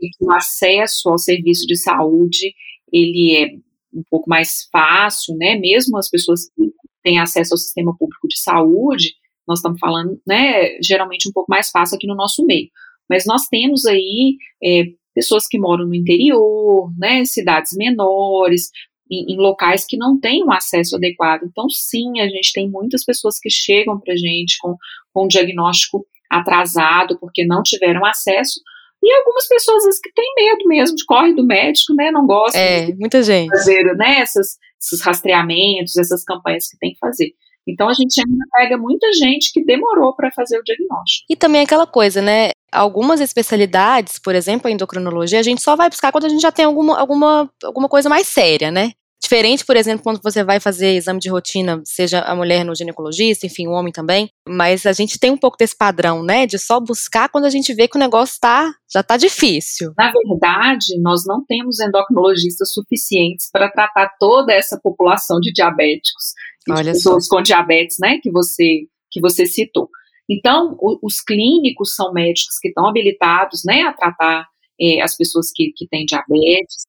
E 0.00 0.08
que 0.08 0.24
o 0.24 0.32
acesso 0.32 1.08
ao 1.08 1.18
serviço 1.18 1.66
de 1.66 1.76
saúde 1.76 2.54
ele 2.92 3.36
é 3.36 3.46
um 3.92 4.02
pouco 4.08 4.28
mais 4.28 4.68
fácil, 4.72 5.36
né? 5.36 5.56
Mesmo 5.56 5.98
as 5.98 6.08
pessoas 6.08 6.46
que 6.46 6.72
tem 7.04 7.20
acesso 7.20 7.54
ao 7.54 7.58
sistema 7.58 7.94
público 7.96 8.26
de 8.26 8.40
saúde, 8.40 9.12
nós 9.46 9.58
estamos 9.58 9.78
falando, 9.78 10.18
né, 10.26 10.78
geralmente 10.82 11.28
um 11.28 11.32
pouco 11.32 11.50
mais 11.50 11.68
fácil 11.70 11.96
aqui 11.96 12.06
no 12.06 12.16
nosso 12.16 12.44
meio. 12.46 12.68
Mas 13.08 13.24
nós 13.26 13.46
temos 13.48 13.84
aí 13.84 14.36
é, 14.62 14.84
pessoas 15.14 15.46
que 15.46 15.58
moram 15.58 15.86
no 15.86 15.94
interior, 15.94 16.90
né, 16.98 17.24
cidades 17.26 17.76
menores, 17.76 18.70
em, 19.10 19.34
em, 19.34 19.36
locais 19.36 19.84
que 19.84 19.98
não 19.98 20.18
têm 20.18 20.42
um 20.42 20.50
acesso 20.50 20.96
adequado. 20.96 21.42
Então, 21.44 21.68
sim, 21.68 22.20
a 22.20 22.26
gente 22.26 22.52
tem 22.54 22.70
muitas 22.70 23.04
pessoas 23.04 23.38
que 23.38 23.50
chegam 23.50 24.00
para 24.00 24.14
a 24.14 24.16
gente 24.16 24.56
com, 24.58 24.74
com 25.12 25.24
um 25.24 25.28
diagnóstico 25.28 26.06
atrasado 26.30 27.18
porque 27.20 27.44
não 27.44 27.62
tiveram 27.62 28.04
acesso, 28.04 28.60
e 29.04 29.12
algumas 29.12 29.46
pessoas 29.46 29.78
às 29.78 29.84
vezes, 29.84 30.00
que 30.00 30.10
têm 30.14 30.34
medo 30.34 30.66
mesmo 30.66 30.96
de 30.96 31.04
corre 31.04 31.34
do 31.34 31.44
médico, 31.44 31.92
né? 31.94 32.10
Não 32.10 32.26
gostam 32.26 32.58
é, 32.58 32.86
de 32.86 32.94
muita 32.94 33.22
gente. 33.22 33.50
fazer 33.50 33.94
né, 33.96 34.20
essas, 34.20 34.56
esses 34.84 35.04
rastreamentos, 35.04 35.96
essas 35.96 36.24
campanhas 36.24 36.68
que 36.68 36.78
tem 36.78 36.92
que 36.92 36.98
fazer. 36.98 37.32
Então 37.66 37.88
a 37.88 37.94
gente 37.94 38.20
ainda 38.20 38.44
pega 38.52 38.76
muita 38.76 39.10
gente 39.14 39.52
que 39.52 39.64
demorou 39.64 40.14
para 40.14 40.30
fazer 40.32 40.58
o 40.58 40.62
diagnóstico. 40.62 41.26
E 41.30 41.36
também 41.36 41.62
aquela 41.62 41.86
coisa, 41.86 42.20
né? 42.20 42.50
Algumas 42.70 43.20
especialidades, 43.20 44.18
por 44.18 44.34
exemplo, 44.34 44.68
a 44.68 44.70
endocrinologia, 44.70 45.38
a 45.40 45.42
gente 45.42 45.62
só 45.62 45.74
vai 45.74 45.88
buscar 45.88 46.12
quando 46.12 46.26
a 46.26 46.28
gente 46.28 46.42
já 46.42 46.52
tem 46.52 46.64
alguma, 46.64 46.98
alguma, 46.98 47.50
alguma 47.62 47.88
coisa 47.88 48.08
mais 48.08 48.26
séria, 48.26 48.70
né? 48.70 48.92
Diferente, 49.24 49.64
por 49.64 49.74
exemplo, 49.74 50.02
quando 50.02 50.20
você 50.22 50.44
vai 50.44 50.60
fazer 50.60 50.96
exame 50.96 51.18
de 51.18 51.30
rotina, 51.30 51.80
seja 51.82 52.20
a 52.20 52.36
mulher 52.36 52.62
no 52.62 52.74
ginecologista, 52.74 53.46
enfim, 53.46 53.66
o 53.66 53.70
homem 53.70 53.90
também, 53.90 54.28
mas 54.46 54.84
a 54.84 54.92
gente 54.92 55.18
tem 55.18 55.30
um 55.30 55.36
pouco 55.38 55.56
desse 55.56 55.74
padrão, 55.74 56.22
né, 56.22 56.46
de 56.46 56.58
só 56.58 56.78
buscar 56.78 57.30
quando 57.30 57.46
a 57.46 57.50
gente 57.50 57.72
vê 57.72 57.88
que 57.88 57.96
o 57.96 57.98
negócio 57.98 58.36
tá, 58.38 58.74
já 58.92 59.02
tá 59.02 59.16
difícil. 59.16 59.94
Na 59.96 60.12
verdade, 60.12 61.00
nós 61.00 61.22
não 61.26 61.42
temos 61.42 61.80
endocrinologistas 61.80 62.70
suficientes 62.70 63.48
para 63.50 63.70
tratar 63.70 64.10
toda 64.20 64.52
essa 64.52 64.78
população 64.78 65.40
de 65.40 65.54
diabéticos, 65.54 66.34
de 66.68 66.84
pessoas 66.84 67.26
só. 67.26 67.36
com 67.36 67.42
diabetes, 67.42 67.96
né, 67.98 68.18
que 68.22 68.30
você, 68.30 68.82
que 69.10 69.22
você 69.22 69.46
citou. 69.46 69.88
Então, 70.28 70.76
os 71.02 71.22
clínicos 71.22 71.94
são 71.94 72.12
médicos 72.12 72.58
que 72.60 72.68
estão 72.68 72.86
habilitados, 72.86 73.62
né, 73.64 73.84
a 73.84 73.92
tratar 73.94 74.46
é, 74.78 75.00
as 75.00 75.16
pessoas 75.16 75.46
que, 75.50 75.72
que 75.74 75.88
têm 75.88 76.04
diabetes, 76.04 76.84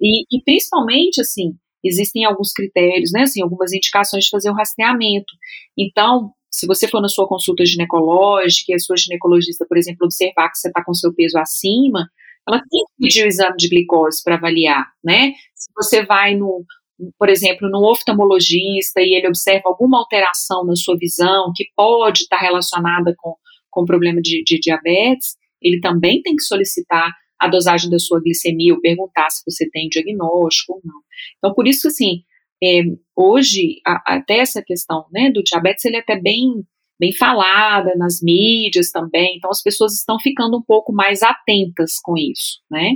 e, 0.00 0.24
e 0.28 0.42
principalmente, 0.42 1.20
assim, 1.20 1.54
existem 1.84 2.24
alguns 2.24 2.52
critérios, 2.52 3.10
né, 3.12 3.22
assim, 3.22 3.42
algumas 3.42 3.72
indicações 3.72 4.24
de 4.24 4.30
fazer 4.30 4.50
o 4.50 4.54
rastreamento. 4.54 5.32
Então, 5.76 6.32
se 6.50 6.66
você 6.66 6.88
for 6.88 7.00
na 7.00 7.08
sua 7.08 7.28
consulta 7.28 7.64
ginecológica 7.64 8.72
e 8.72 8.74
a 8.74 8.78
sua 8.78 8.96
ginecologista, 8.96 9.66
por 9.68 9.76
exemplo, 9.76 10.04
observar 10.04 10.50
que 10.50 10.58
você 10.58 10.68
está 10.68 10.84
com 10.84 10.94
seu 10.94 11.14
peso 11.14 11.38
acima, 11.38 12.08
ela 12.48 12.58
tem 12.58 12.84
que 12.86 12.92
pedir 12.98 13.24
o 13.24 13.28
exame 13.28 13.56
de 13.56 13.68
glicose 13.68 14.22
para 14.24 14.36
avaliar, 14.36 14.86
né? 15.04 15.32
Se 15.54 15.70
você 15.76 16.04
vai 16.04 16.34
no, 16.34 16.64
por 17.18 17.28
exemplo, 17.28 17.68
no 17.68 17.84
oftalmologista 17.90 19.00
e 19.00 19.14
ele 19.14 19.28
observa 19.28 19.64
alguma 19.66 19.98
alteração 19.98 20.64
na 20.64 20.74
sua 20.74 20.96
visão 20.96 21.52
que 21.54 21.66
pode 21.76 22.22
estar 22.22 22.38
tá 22.38 22.42
relacionada 22.42 23.14
com, 23.18 23.34
com 23.70 23.84
problema 23.84 24.20
de, 24.20 24.42
de 24.44 24.58
diabetes, 24.58 25.36
ele 25.60 25.80
também 25.80 26.22
tem 26.22 26.34
que 26.34 26.42
solicitar 26.42 27.12
a 27.38 27.48
dosagem 27.48 27.90
da 27.90 27.98
sua 27.98 28.20
glicemia 28.20 28.74
ou 28.74 28.80
perguntar 28.80 29.30
se 29.30 29.42
você 29.46 29.68
tem 29.70 29.88
diagnóstico 29.88 30.74
ou 30.74 30.80
não. 30.84 31.00
Então, 31.38 31.54
por 31.54 31.66
isso, 31.66 31.88
assim, 31.88 32.22
é, 32.62 32.82
hoje, 33.16 33.80
a, 33.86 34.16
até 34.16 34.38
essa 34.38 34.62
questão 34.62 35.06
né, 35.12 35.30
do 35.30 35.42
diabetes, 35.42 35.84
ele 35.84 35.96
é 35.96 36.00
até 36.00 36.20
bem, 36.20 36.64
bem 36.98 37.12
falada 37.12 37.94
nas 37.96 38.20
mídias 38.20 38.90
também, 38.90 39.36
então 39.36 39.50
as 39.50 39.62
pessoas 39.62 39.94
estão 39.94 40.18
ficando 40.18 40.56
um 40.56 40.62
pouco 40.62 40.92
mais 40.92 41.22
atentas 41.22 42.00
com 42.02 42.16
isso, 42.16 42.60
né? 42.70 42.94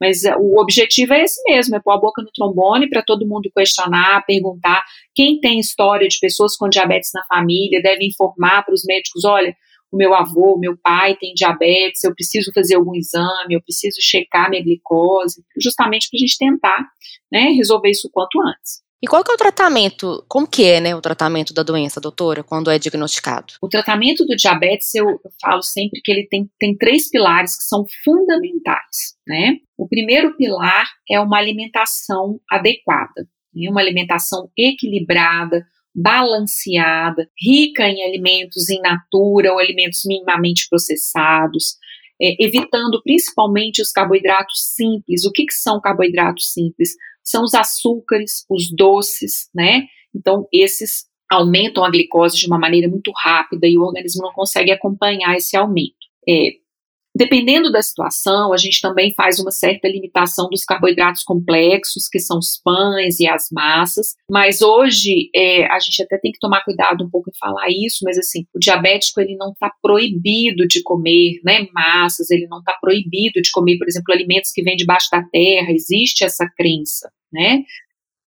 Mas 0.00 0.24
é, 0.24 0.36
o 0.36 0.60
objetivo 0.60 1.14
é 1.14 1.22
esse 1.22 1.40
mesmo, 1.48 1.76
é 1.76 1.80
pôr 1.80 1.92
a 1.92 2.00
boca 2.00 2.20
no 2.20 2.30
trombone 2.32 2.88
para 2.88 3.02
todo 3.02 3.26
mundo 3.26 3.50
questionar, 3.56 4.24
perguntar. 4.26 4.82
Quem 5.14 5.38
tem 5.38 5.60
história 5.60 6.08
de 6.08 6.18
pessoas 6.18 6.56
com 6.56 6.68
diabetes 6.68 7.10
na 7.14 7.24
família 7.26 7.80
deve 7.80 8.04
informar 8.04 8.64
para 8.64 8.74
os 8.74 8.84
médicos, 8.84 9.24
olha, 9.24 9.54
o 9.94 9.96
meu 9.96 10.12
avô, 10.12 10.58
meu 10.58 10.76
pai 10.76 11.16
tem 11.16 11.32
diabetes, 11.34 12.02
eu 12.02 12.12
preciso 12.12 12.50
fazer 12.52 12.74
algum 12.74 12.96
exame, 12.96 13.54
eu 13.54 13.62
preciso 13.62 13.98
checar 14.00 14.50
minha 14.50 14.62
glicose, 14.62 15.44
justamente 15.62 16.08
para 16.10 16.18
a 16.18 16.20
gente 16.20 16.36
tentar 16.36 16.88
né, 17.30 17.50
resolver 17.56 17.90
isso 17.90 18.08
o 18.08 18.10
quanto 18.10 18.40
antes. 18.40 18.82
E 19.00 19.06
qual 19.06 19.22
que 19.22 19.30
é 19.30 19.34
o 19.34 19.38
tratamento, 19.38 20.24
como 20.28 20.48
que 20.48 20.64
é, 20.64 20.80
né, 20.80 20.96
o 20.96 21.00
tratamento 21.00 21.54
da 21.54 21.62
doença, 21.62 22.00
doutora, 22.00 22.42
quando 22.42 22.70
é 22.70 22.78
diagnosticado? 22.78 23.54
O 23.62 23.68
tratamento 23.68 24.24
do 24.24 24.34
diabetes, 24.34 24.94
eu, 24.94 25.06
eu 25.08 25.30
falo 25.40 25.62
sempre 25.62 26.00
que 26.02 26.10
ele 26.10 26.26
tem, 26.26 26.50
tem 26.58 26.76
três 26.76 27.08
pilares 27.08 27.56
que 27.56 27.64
são 27.64 27.84
fundamentais, 28.02 29.14
né? 29.28 29.58
O 29.76 29.86
primeiro 29.86 30.34
pilar 30.36 30.86
é 31.08 31.20
uma 31.20 31.38
alimentação 31.38 32.40
adequada, 32.50 33.28
né? 33.54 33.68
uma 33.70 33.80
alimentação 33.80 34.48
equilibrada, 34.56 35.64
balanceada, 35.94 37.28
rica 37.38 37.88
em 37.88 38.02
alimentos 38.04 38.68
in 38.68 38.80
natura 38.80 39.52
ou 39.52 39.58
alimentos 39.58 40.00
minimamente 40.06 40.66
processados, 40.68 41.76
é, 42.20 42.34
evitando 42.44 43.00
principalmente 43.02 43.80
os 43.80 43.90
carboidratos 43.90 44.74
simples. 44.74 45.24
O 45.24 45.32
que, 45.32 45.46
que 45.46 45.54
são 45.54 45.80
carboidratos 45.80 46.52
simples? 46.52 46.90
São 47.22 47.44
os 47.44 47.54
açúcares, 47.54 48.44
os 48.50 48.70
doces, 48.74 49.48
né? 49.54 49.84
Então, 50.14 50.46
esses 50.52 51.06
aumentam 51.30 51.84
a 51.84 51.90
glicose 51.90 52.36
de 52.36 52.46
uma 52.46 52.58
maneira 52.58 52.88
muito 52.88 53.10
rápida 53.16 53.66
e 53.66 53.78
o 53.78 53.82
organismo 53.82 54.22
não 54.22 54.32
consegue 54.32 54.70
acompanhar 54.70 55.34
esse 55.36 55.56
aumento. 55.56 55.94
É, 56.28 56.52
Dependendo 57.16 57.70
da 57.70 57.80
situação, 57.80 58.52
a 58.52 58.56
gente 58.56 58.80
também 58.80 59.14
faz 59.14 59.38
uma 59.38 59.52
certa 59.52 59.86
limitação 59.86 60.48
dos 60.50 60.64
carboidratos 60.64 61.22
complexos, 61.22 62.08
que 62.08 62.18
são 62.18 62.38
os 62.38 62.60
pães 62.62 63.20
e 63.20 63.28
as 63.28 63.50
massas, 63.52 64.16
mas 64.28 64.60
hoje 64.60 65.30
é, 65.32 65.64
a 65.66 65.78
gente 65.78 66.02
até 66.02 66.18
tem 66.18 66.32
que 66.32 66.40
tomar 66.40 66.64
cuidado 66.64 67.04
um 67.04 67.08
pouco 67.10 67.30
em 67.30 67.38
falar 67.38 67.68
isso, 67.70 67.98
mas 68.02 68.18
assim, 68.18 68.44
o 68.52 68.58
diabético 68.58 69.20
ele 69.20 69.36
não 69.36 69.52
está 69.52 69.70
proibido 69.80 70.66
de 70.66 70.82
comer 70.82 71.40
né, 71.44 71.68
massas, 71.72 72.30
ele 72.30 72.48
não 72.48 72.58
está 72.58 72.76
proibido 72.80 73.40
de 73.40 73.50
comer, 73.52 73.78
por 73.78 73.86
exemplo, 73.86 74.12
alimentos 74.12 74.50
que 74.50 74.64
vêm 74.64 74.74
debaixo 74.74 75.08
da 75.12 75.22
terra, 75.22 75.70
existe 75.70 76.24
essa 76.24 76.50
crença, 76.56 77.08
né? 77.32 77.62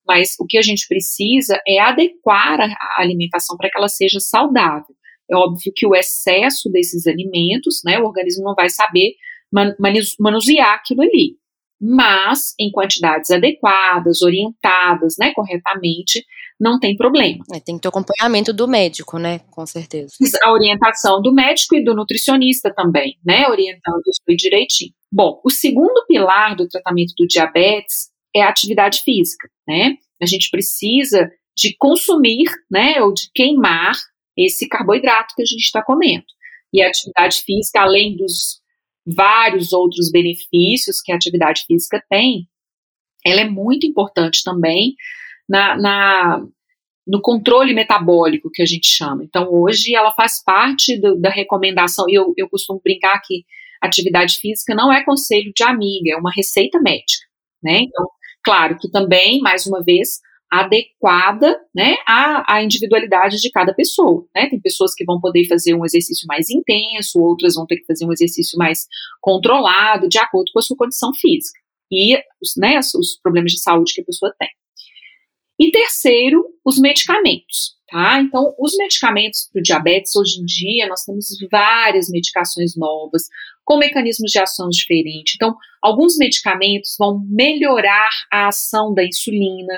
Mas 0.07 0.35
o 0.39 0.45
que 0.45 0.57
a 0.57 0.61
gente 0.61 0.87
precisa 0.87 1.59
é 1.67 1.79
adequar 1.79 2.61
a 2.61 3.01
alimentação 3.01 3.57
para 3.57 3.69
que 3.69 3.77
ela 3.77 3.89
seja 3.89 4.21
saudável. 4.21 4.95
É 5.29 5.35
óbvio 5.35 5.71
que 5.75 5.85
o 5.85 5.95
excesso 5.95 6.69
desses 6.71 7.07
alimentos, 7.07 7.81
né, 7.85 7.99
o 7.99 8.05
organismo 8.05 8.43
não 8.43 8.55
vai 8.55 8.69
saber 8.69 9.13
man 9.51 9.75
manusear 10.19 10.75
aquilo 10.75 11.01
ali. 11.01 11.37
Mas, 11.79 12.55
em 12.59 12.71
quantidades 12.71 13.29
adequadas, 13.29 14.23
orientadas, 14.23 15.15
né, 15.19 15.31
corretamente, 15.33 16.25
não 16.59 16.79
tem 16.79 16.95
problema. 16.95 17.43
É, 17.53 17.59
tem 17.59 17.75
que 17.75 17.81
ter 17.81 17.87
acompanhamento 17.87 18.51
do 18.51 18.67
médico, 18.67 19.19
né, 19.19 19.39
com 19.51 19.65
certeza. 19.65 20.13
A 20.41 20.51
orientação 20.51 21.21
do 21.21 21.31
médico 21.31 21.75
e 21.75 21.83
do 21.83 21.93
nutricionista 21.93 22.73
também, 22.73 23.17
né, 23.23 23.47
orientando 23.47 24.01
isso 24.07 24.35
direitinho. 24.35 24.91
Bom, 25.11 25.39
o 25.45 25.51
segundo 25.51 26.05
pilar 26.07 26.55
do 26.55 26.67
tratamento 26.67 27.13
do 27.15 27.27
diabetes 27.27 28.09
é 28.35 28.41
a 28.41 28.49
atividade 28.49 29.01
física, 29.03 29.47
né? 29.67 29.95
A 30.21 30.25
gente 30.25 30.49
precisa 30.49 31.29
de 31.55 31.75
consumir, 31.77 32.45
né, 32.69 33.01
ou 33.01 33.13
de 33.13 33.29
queimar 33.33 33.93
esse 34.37 34.67
carboidrato 34.67 35.33
que 35.35 35.41
a 35.41 35.45
gente 35.45 35.63
está 35.63 35.83
comendo. 35.83 36.25
E 36.73 36.81
a 36.81 36.87
atividade 36.87 37.41
física, 37.43 37.81
além 37.81 38.15
dos 38.15 38.61
vários 39.05 39.71
outros 39.71 40.11
benefícios 40.11 41.01
que 41.01 41.11
a 41.11 41.15
atividade 41.15 41.63
física 41.65 42.03
tem, 42.09 42.47
ela 43.25 43.41
é 43.41 43.49
muito 43.49 43.87
importante 43.87 44.43
também 44.43 44.95
na, 45.47 45.77
na 45.77 46.47
no 47.07 47.21
controle 47.21 47.73
metabólico 47.73 48.51
que 48.51 48.61
a 48.61 48.65
gente 48.65 48.87
chama. 48.87 49.23
Então, 49.23 49.47
hoje 49.49 49.95
ela 49.95 50.11
faz 50.11 50.43
parte 50.43 50.99
do, 50.99 51.17
da 51.17 51.29
recomendação, 51.29 52.05
e 52.09 52.15
eu, 52.15 52.33
eu 52.35 52.49
costumo 52.49 52.81
brincar 52.83 53.21
que 53.21 53.45
atividade 53.81 54.37
física 54.39 54.75
não 54.75 54.91
é 54.91 55.05
conselho 55.05 55.51
de 55.55 55.63
amiga, 55.63 56.11
é 56.11 56.17
uma 56.17 56.31
receita 56.35 56.79
médica, 56.81 57.25
né? 57.63 57.79
Então, 57.83 58.07
claro 58.43 58.77
que 58.77 58.91
também, 58.91 59.39
mais 59.39 59.65
uma 59.65 59.81
vez, 59.81 60.19
adequada 60.51 61.59
né, 61.75 61.95
à, 62.07 62.55
à, 62.55 62.63
individualidade 62.63 63.37
de 63.37 63.51
cada 63.51 63.73
pessoa. 63.73 64.25
Né? 64.35 64.49
Tem 64.49 64.59
pessoas 64.59 64.93
que 64.93 65.03
vão 65.03 65.19
poder 65.19 65.45
fazer 65.45 65.75
um 65.75 65.83
exercício 65.83 66.25
mais 66.27 66.49
intenso, 66.49 67.19
outras 67.19 67.55
vão 67.55 67.65
ter 67.65 67.77
que 67.77 67.85
fazer 67.85 68.05
um 68.05 68.13
exercício 68.13 68.57
mais 68.57 68.87
controlado, 69.21 70.07
de 70.07 70.17
acordo 70.17 70.51
com 70.53 70.59
a 70.59 70.61
sua 70.61 70.77
condição 70.77 71.11
física 71.19 71.59
e 71.91 72.17
né, 72.57 72.79
os 72.79 73.19
problemas 73.21 73.51
de 73.51 73.61
saúde 73.61 73.93
que 73.93 74.01
a 74.01 74.05
pessoa 74.05 74.33
tem. 74.39 74.49
E 75.59 75.71
terceiro, 75.71 76.45
os 76.63 76.79
medicamentos. 76.79 77.77
Tá? 77.89 78.19
Então, 78.19 78.53
os 78.59 78.75
medicamentos 78.77 79.49
para 79.51 79.59
o 79.59 79.63
diabetes, 79.63 80.15
hoje 80.15 80.41
em 80.41 80.45
dia, 80.45 80.87
nós 80.87 81.03
temos 81.03 81.27
várias 81.49 82.09
medicações 82.09 82.75
novas, 82.75 83.23
com 83.67 83.77
mecanismos 83.77 84.31
de 84.31 84.39
ação 84.39 84.69
diferentes. 84.69 85.35
Então, 85.35 85.53
alguns 85.81 86.15
medicamentos 86.17 86.95
vão 86.97 87.19
melhorar 87.27 88.09
a 88.31 88.47
ação 88.47 88.93
da 88.93 89.03
insulina, 89.03 89.77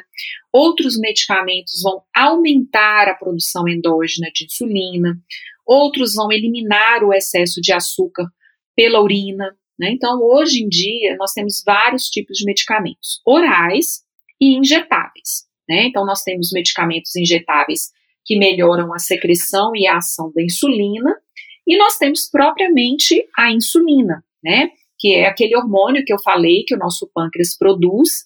outros 0.54 0.96
medicamentos 1.00 1.82
vão 1.82 2.04
aumentar 2.16 3.08
a 3.08 3.16
produção 3.16 3.68
endógena 3.68 4.30
de 4.32 4.46
insulina, 4.46 5.18
outros 5.66 6.14
vão 6.14 6.32
eliminar 6.32 7.04
o 7.04 7.12
excesso 7.12 7.60
de 7.62 7.74
açúcar 7.74 8.28
pela 8.76 9.02
urina. 9.02 9.58
Né? 9.80 9.90
Então, 9.90 10.20
hoje 10.22 10.64
em 10.64 10.70
dia, 10.70 11.16
nós 11.18 11.34
temos 11.34 11.64
vários 11.66 12.10
tipos 12.10 12.38
de 12.38 12.46
medicamentos, 12.46 13.20
orais 13.26 14.04
e 14.40 14.56
injetáveis. 14.56 15.48
Né? 15.68 15.88
Então, 15.88 16.06
nós 16.06 16.22
temos 16.22 16.52
medicamentos 16.54 17.16
injetáveis 17.16 17.90
que 18.24 18.38
melhoram 18.38 18.94
a 18.94 19.00
secreção 19.00 19.72
e 19.76 19.88
a 19.88 19.98
ação 19.98 20.32
da 20.36 20.44
insulina, 20.44 21.12
e 21.70 21.78
nós 21.78 21.98
temos 22.00 22.28
propriamente 22.28 23.24
a 23.38 23.52
insulina, 23.52 24.24
né? 24.44 24.72
Que 24.98 25.14
é 25.14 25.28
aquele 25.28 25.56
hormônio 25.56 26.04
que 26.04 26.12
eu 26.12 26.20
falei 26.20 26.64
que 26.66 26.74
o 26.74 26.80
nosso 26.80 27.08
pâncreas 27.14 27.56
produz, 27.56 28.26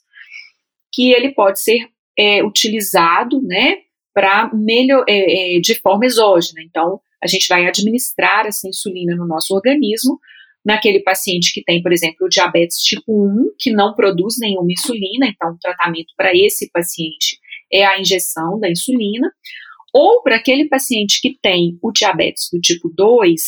que 0.94 1.12
ele 1.12 1.34
pode 1.34 1.62
ser 1.62 1.90
é, 2.18 2.42
utilizado, 2.42 3.42
né? 3.42 3.80
Para 4.14 4.50
melhor, 4.54 5.04
é, 5.10 5.58
é, 5.58 5.60
de 5.60 5.76
forma 5.76 6.06
exógena. 6.06 6.62
Então, 6.64 7.02
a 7.22 7.28
gente 7.28 7.46
vai 7.50 7.68
administrar 7.68 8.46
essa 8.46 8.66
insulina 8.66 9.14
no 9.14 9.28
nosso 9.28 9.54
organismo 9.54 10.18
naquele 10.66 11.02
paciente 11.02 11.54
que 11.54 11.62
tem, 11.62 11.82
por 11.82 11.92
exemplo, 11.92 12.30
diabetes 12.30 12.78
tipo 12.78 13.12
1, 13.12 13.56
que 13.60 13.74
não 13.74 13.94
produz 13.94 14.36
nenhuma 14.40 14.72
insulina, 14.72 15.28
então 15.28 15.52
o 15.52 15.58
tratamento 15.60 16.14
para 16.16 16.32
esse 16.34 16.72
paciente 16.72 17.38
é 17.70 17.84
a 17.84 18.00
injeção 18.00 18.58
da 18.58 18.72
insulina, 18.72 19.30
ou 19.94 20.24
para 20.24 20.38
aquele 20.38 20.68
paciente 20.68 21.22
que 21.22 21.38
tem 21.42 21.78
o 21.82 21.92
diabetes 21.92 22.50
do 22.52 22.60
tipo 22.60 22.90
2 22.90 23.42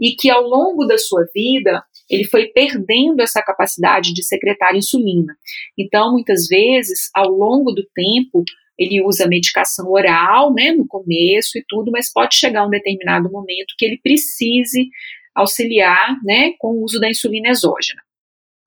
e 0.00 0.12
que 0.16 0.30
ao 0.30 0.42
longo 0.42 0.86
da 0.86 0.98
sua 0.98 1.24
vida 1.34 1.84
ele 2.08 2.24
foi 2.24 2.46
perdendo 2.46 3.20
essa 3.20 3.42
capacidade 3.42 4.12
de 4.12 4.24
secretar 4.24 4.74
insulina. 4.74 5.36
Então, 5.78 6.12
muitas 6.12 6.46
vezes, 6.48 7.10
ao 7.14 7.30
longo 7.30 7.72
do 7.72 7.84
tempo, 7.94 8.44
ele 8.78 9.02
usa 9.02 9.28
medicação 9.28 9.90
oral, 9.90 10.52
né, 10.52 10.72
no 10.72 10.86
começo 10.86 11.56
e 11.56 11.64
tudo, 11.66 11.90
mas 11.90 12.12
pode 12.12 12.34
chegar 12.34 12.66
um 12.66 12.70
determinado 12.70 13.30
momento 13.30 13.74
que 13.78 13.84
ele 13.84 14.00
precise 14.02 14.88
auxiliar, 15.34 16.16
né, 16.24 16.52
com 16.58 16.68
o 16.74 16.84
uso 16.84 17.00
da 17.00 17.08
insulina 17.08 17.48
exógena. 17.48 18.03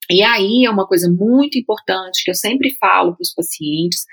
E 0.10 0.24
aí 0.24 0.66
é 0.66 0.70
uma 0.70 0.88
coisa 0.88 1.10
muito 1.10 1.58
importante 1.58 2.24
que 2.24 2.32
eu 2.32 2.36
sempre 2.36 2.76
falo 2.80 3.14
para 3.14 3.22
os 3.22 3.34
pacientes, 3.34 4.06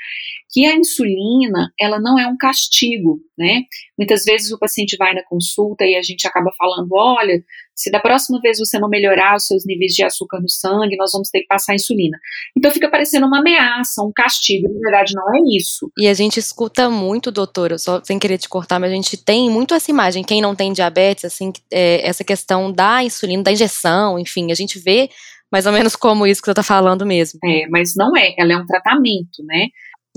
que 0.51 0.67
a 0.67 0.77
insulina, 0.77 1.73
ela 1.81 2.01
não 2.01 2.19
é 2.19 2.27
um 2.27 2.37
castigo, 2.37 3.21
né? 3.37 3.63
Muitas 3.99 4.25
vezes 4.25 4.53
o 4.53 4.59
paciente 4.59 4.97
vai 4.97 5.15
na 5.15 5.25
consulta 5.25 5.85
e 5.85 5.97
a 5.97 6.03
gente 6.03 6.27
acaba 6.27 6.53
falando, 6.57 6.89
olha, 6.93 7.43
se 7.75 7.91
da 7.91 7.99
próxima 7.99 8.41
vez 8.41 8.59
você 8.59 8.79
não 8.79 8.89
melhorar 8.89 9.37
os 9.37 9.47
seus 9.47 9.67
níveis 9.67 9.93
de 9.93 10.05
açúcar 10.05 10.41
no 10.41 10.49
sangue, 10.49 10.97
nós 10.97 11.11
vamos 11.13 11.29
ter 11.29 11.41
que 11.41 11.47
passar 11.47 11.75
insulina. 11.75 12.17
Então 12.57 12.71
fica 12.71 12.89
parecendo 12.89 13.27
uma 13.27 13.41
ameaça, 13.41 14.03
um 14.03 14.13
castigo, 14.15 14.69
na 14.73 14.81
verdade 14.81 15.13
não 15.15 15.35
é 15.35 15.57
isso. 15.57 15.91
E 15.99 16.07
a 16.07 16.15
gente 16.15 16.39
escuta 16.39 16.89
muito, 16.89 17.33
doutora, 17.33 17.77
só 17.79 18.01
sem 18.05 18.19
querer 18.19 18.39
te 18.39 18.49
cortar, 18.49 18.79
mas 18.79 18.93
a 18.93 18.95
gente 18.95 19.17
tem 19.17 19.51
muito 19.51 19.75
essa 19.75 19.91
imagem, 19.91 20.23
quem 20.23 20.41
não 20.41 20.55
tem 20.55 20.73
diabetes, 20.73 21.25
assim, 21.25 21.53
é, 21.73 22.07
essa 22.07 22.23
questão 22.23 22.71
da 22.71 23.03
insulina, 23.03 23.43
da 23.43 23.53
injeção, 23.53 24.19
enfim, 24.19 24.53
a 24.53 24.55
gente 24.55 24.79
vê 24.79 25.11
mais 25.53 25.67
ou 25.67 25.73
menos 25.73 25.95
como 25.97 26.27
isso 26.27 26.41
que 26.41 26.47
você 26.47 26.53
está 26.53 26.63
falando 26.63 27.07
mesmo. 27.07 27.39
É, 27.45 27.67
mas 27.69 27.95
não 27.97 28.17
é, 28.17 28.35
ela 28.39 28.53
é 28.53 28.57
um 28.57 28.67
tratamento, 28.67 29.45
né? 29.45 29.69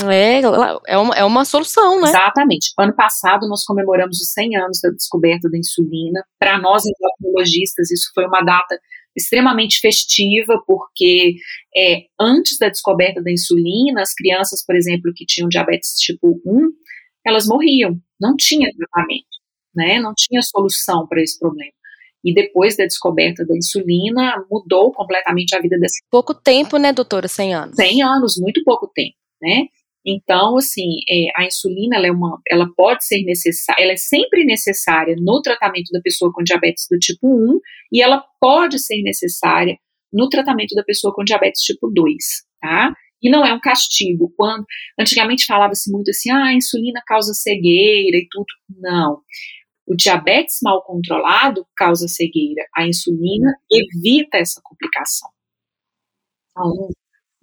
É, 0.03 0.41
é 0.87 0.97
uma, 0.97 1.15
é 1.15 1.23
uma 1.23 1.43
solução, 1.43 1.99
né? 1.99 2.09
Exatamente. 2.09 2.71
Ano 2.77 2.95
passado 2.95 3.47
nós 3.47 3.63
comemoramos 3.63 4.19
os 4.21 4.31
100 4.31 4.55
anos 4.57 4.79
da 4.81 4.91
descoberta 4.91 5.49
da 5.49 5.57
insulina. 5.57 6.23
Para 6.39 6.59
nós, 6.59 6.83
endocrinologistas, 6.85 7.89
isso 7.89 8.11
foi 8.13 8.25
uma 8.25 8.41
data 8.41 8.79
extremamente 9.15 9.79
festiva, 9.79 10.61
porque 10.67 11.35
é, 11.75 12.01
antes 12.19 12.59
da 12.59 12.69
descoberta 12.69 13.23
da 13.23 13.31
insulina, 13.31 14.01
as 14.03 14.13
crianças, 14.13 14.63
por 14.63 14.75
exemplo, 14.75 15.11
que 15.15 15.25
tinham 15.25 15.49
diabetes 15.49 15.93
tipo 15.99 16.39
1, 16.45 16.69
elas 17.25 17.47
morriam, 17.47 17.99
não 18.21 18.35
tinha 18.37 18.69
tratamento. 18.77 19.25
né? 19.75 19.99
Não 19.99 20.13
tinha 20.15 20.41
solução 20.43 21.07
para 21.07 21.21
esse 21.21 21.39
problema. 21.39 21.71
E 22.27 22.33
depois 22.33 22.75
da 22.75 22.83
descoberta 22.83 23.45
da 23.45 23.55
insulina, 23.55 24.35
mudou 24.51 24.91
completamente 24.91 25.55
a 25.55 25.61
vida 25.61 25.79
dessa. 25.79 25.95
Pouco 26.11 26.33
tempo, 26.33 26.77
né, 26.77 26.91
doutora? 26.91 27.29
100 27.29 27.53
anos. 27.53 27.75
100 27.77 28.03
anos, 28.03 28.35
muito 28.37 28.61
pouco 28.65 28.91
tempo, 28.93 29.15
né? 29.41 29.67
Então, 30.05 30.57
assim, 30.57 30.99
é, 31.09 31.27
a 31.37 31.45
insulina, 31.45 31.95
ela, 31.95 32.07
é 32.07 32.11
uma, 32.11 32.37
ela 32.49 32.67
pode 32.75 33.05
ser 33.05 33.23
necessária, 33.23 33.81
ela 33.81 33.93
é 33.93 33.97
sempre 33.97 34.43
necessária 34.43 35.15
no 35.17 35.41
tratamento 35.41 35.89
da 35.91 36.01
pessoa 36.01 36.31
com 36.33 36.43
diabetes 36.43 36.85
do 36.91 36.97
tipo 36.97 37.27
1 37.27 37.59
e 37.93 38.01
ela 38.01 38.21
pode 38.39 38.77
ser 38.77 39.01
necessária 39.03 39.77
no 40.11 40.27
tratamento 40.27 40.75
da 40.75 40.83
pessoa 40.83 41.13
com 41.13 41.23
diabetes 41.23 41.61
tipo 41.61 41.89
2, 41.89 42.15
tá? 42.61 42.93
E 43.21 43.29
não 43.29 43.45
é 43.45 43.53
um 43.53 43.59
castigo. 43.59 44.31
Quando 44.35 44.65
antigamente 44.99 45.45
falava-se 45.45 45.91
muito 45.91 46.09
assim, 46.09 46.29
ah, 46.29 46.47
a 46.47 46.53
insulina 46.53 47.01
causa 47.05 47.33
cegueira 47.33 48.17
e 48.17 48.27
tudo. 48.29 48.47
Não. 48.79 49.21
O 49.87 49.95
diabetes 49.95 50.57
mal 50.61 50.83
controlado 50.83 51.65
causa 51.75 52.07
cegueira. 52.07 52.65
A 52.75 52.85
insulina 52.85 53.53
evita 53.71 54.37
essa 54.37 54.59
complicação. 54.61 55.29
Então, 56.51 56.89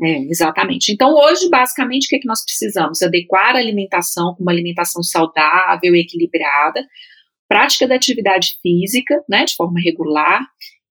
é, 0.03 0.19
exatamente. 0.25 0.93
Então, 0.93 1.15
hoje, 1.15 1.49
basicamente, 1.49 2.05
o 2.05 2.09
que, 2.09 2.17
é 2.17 2.19
que 2.19 2.29
nós 2.29 2.45
precisamos? 2.45 3.01
Adequar 3.01 3.57
a 3.57 3.59
alimentação 3.59 4.35
com 4.35 4.43
uma 4.43 4.53
alimentação 4.53 5.03
saudável 5.03 5.95
equilibrada, 5.95 6.85
prática 7.49 7.89
da 7.89 7.95
atividade 7.95 8.59
física, 8.61 9.23
né, 9.29 9.45
de 9.45 9.55
forma 9.55 9.81
regular, 9.81 10.43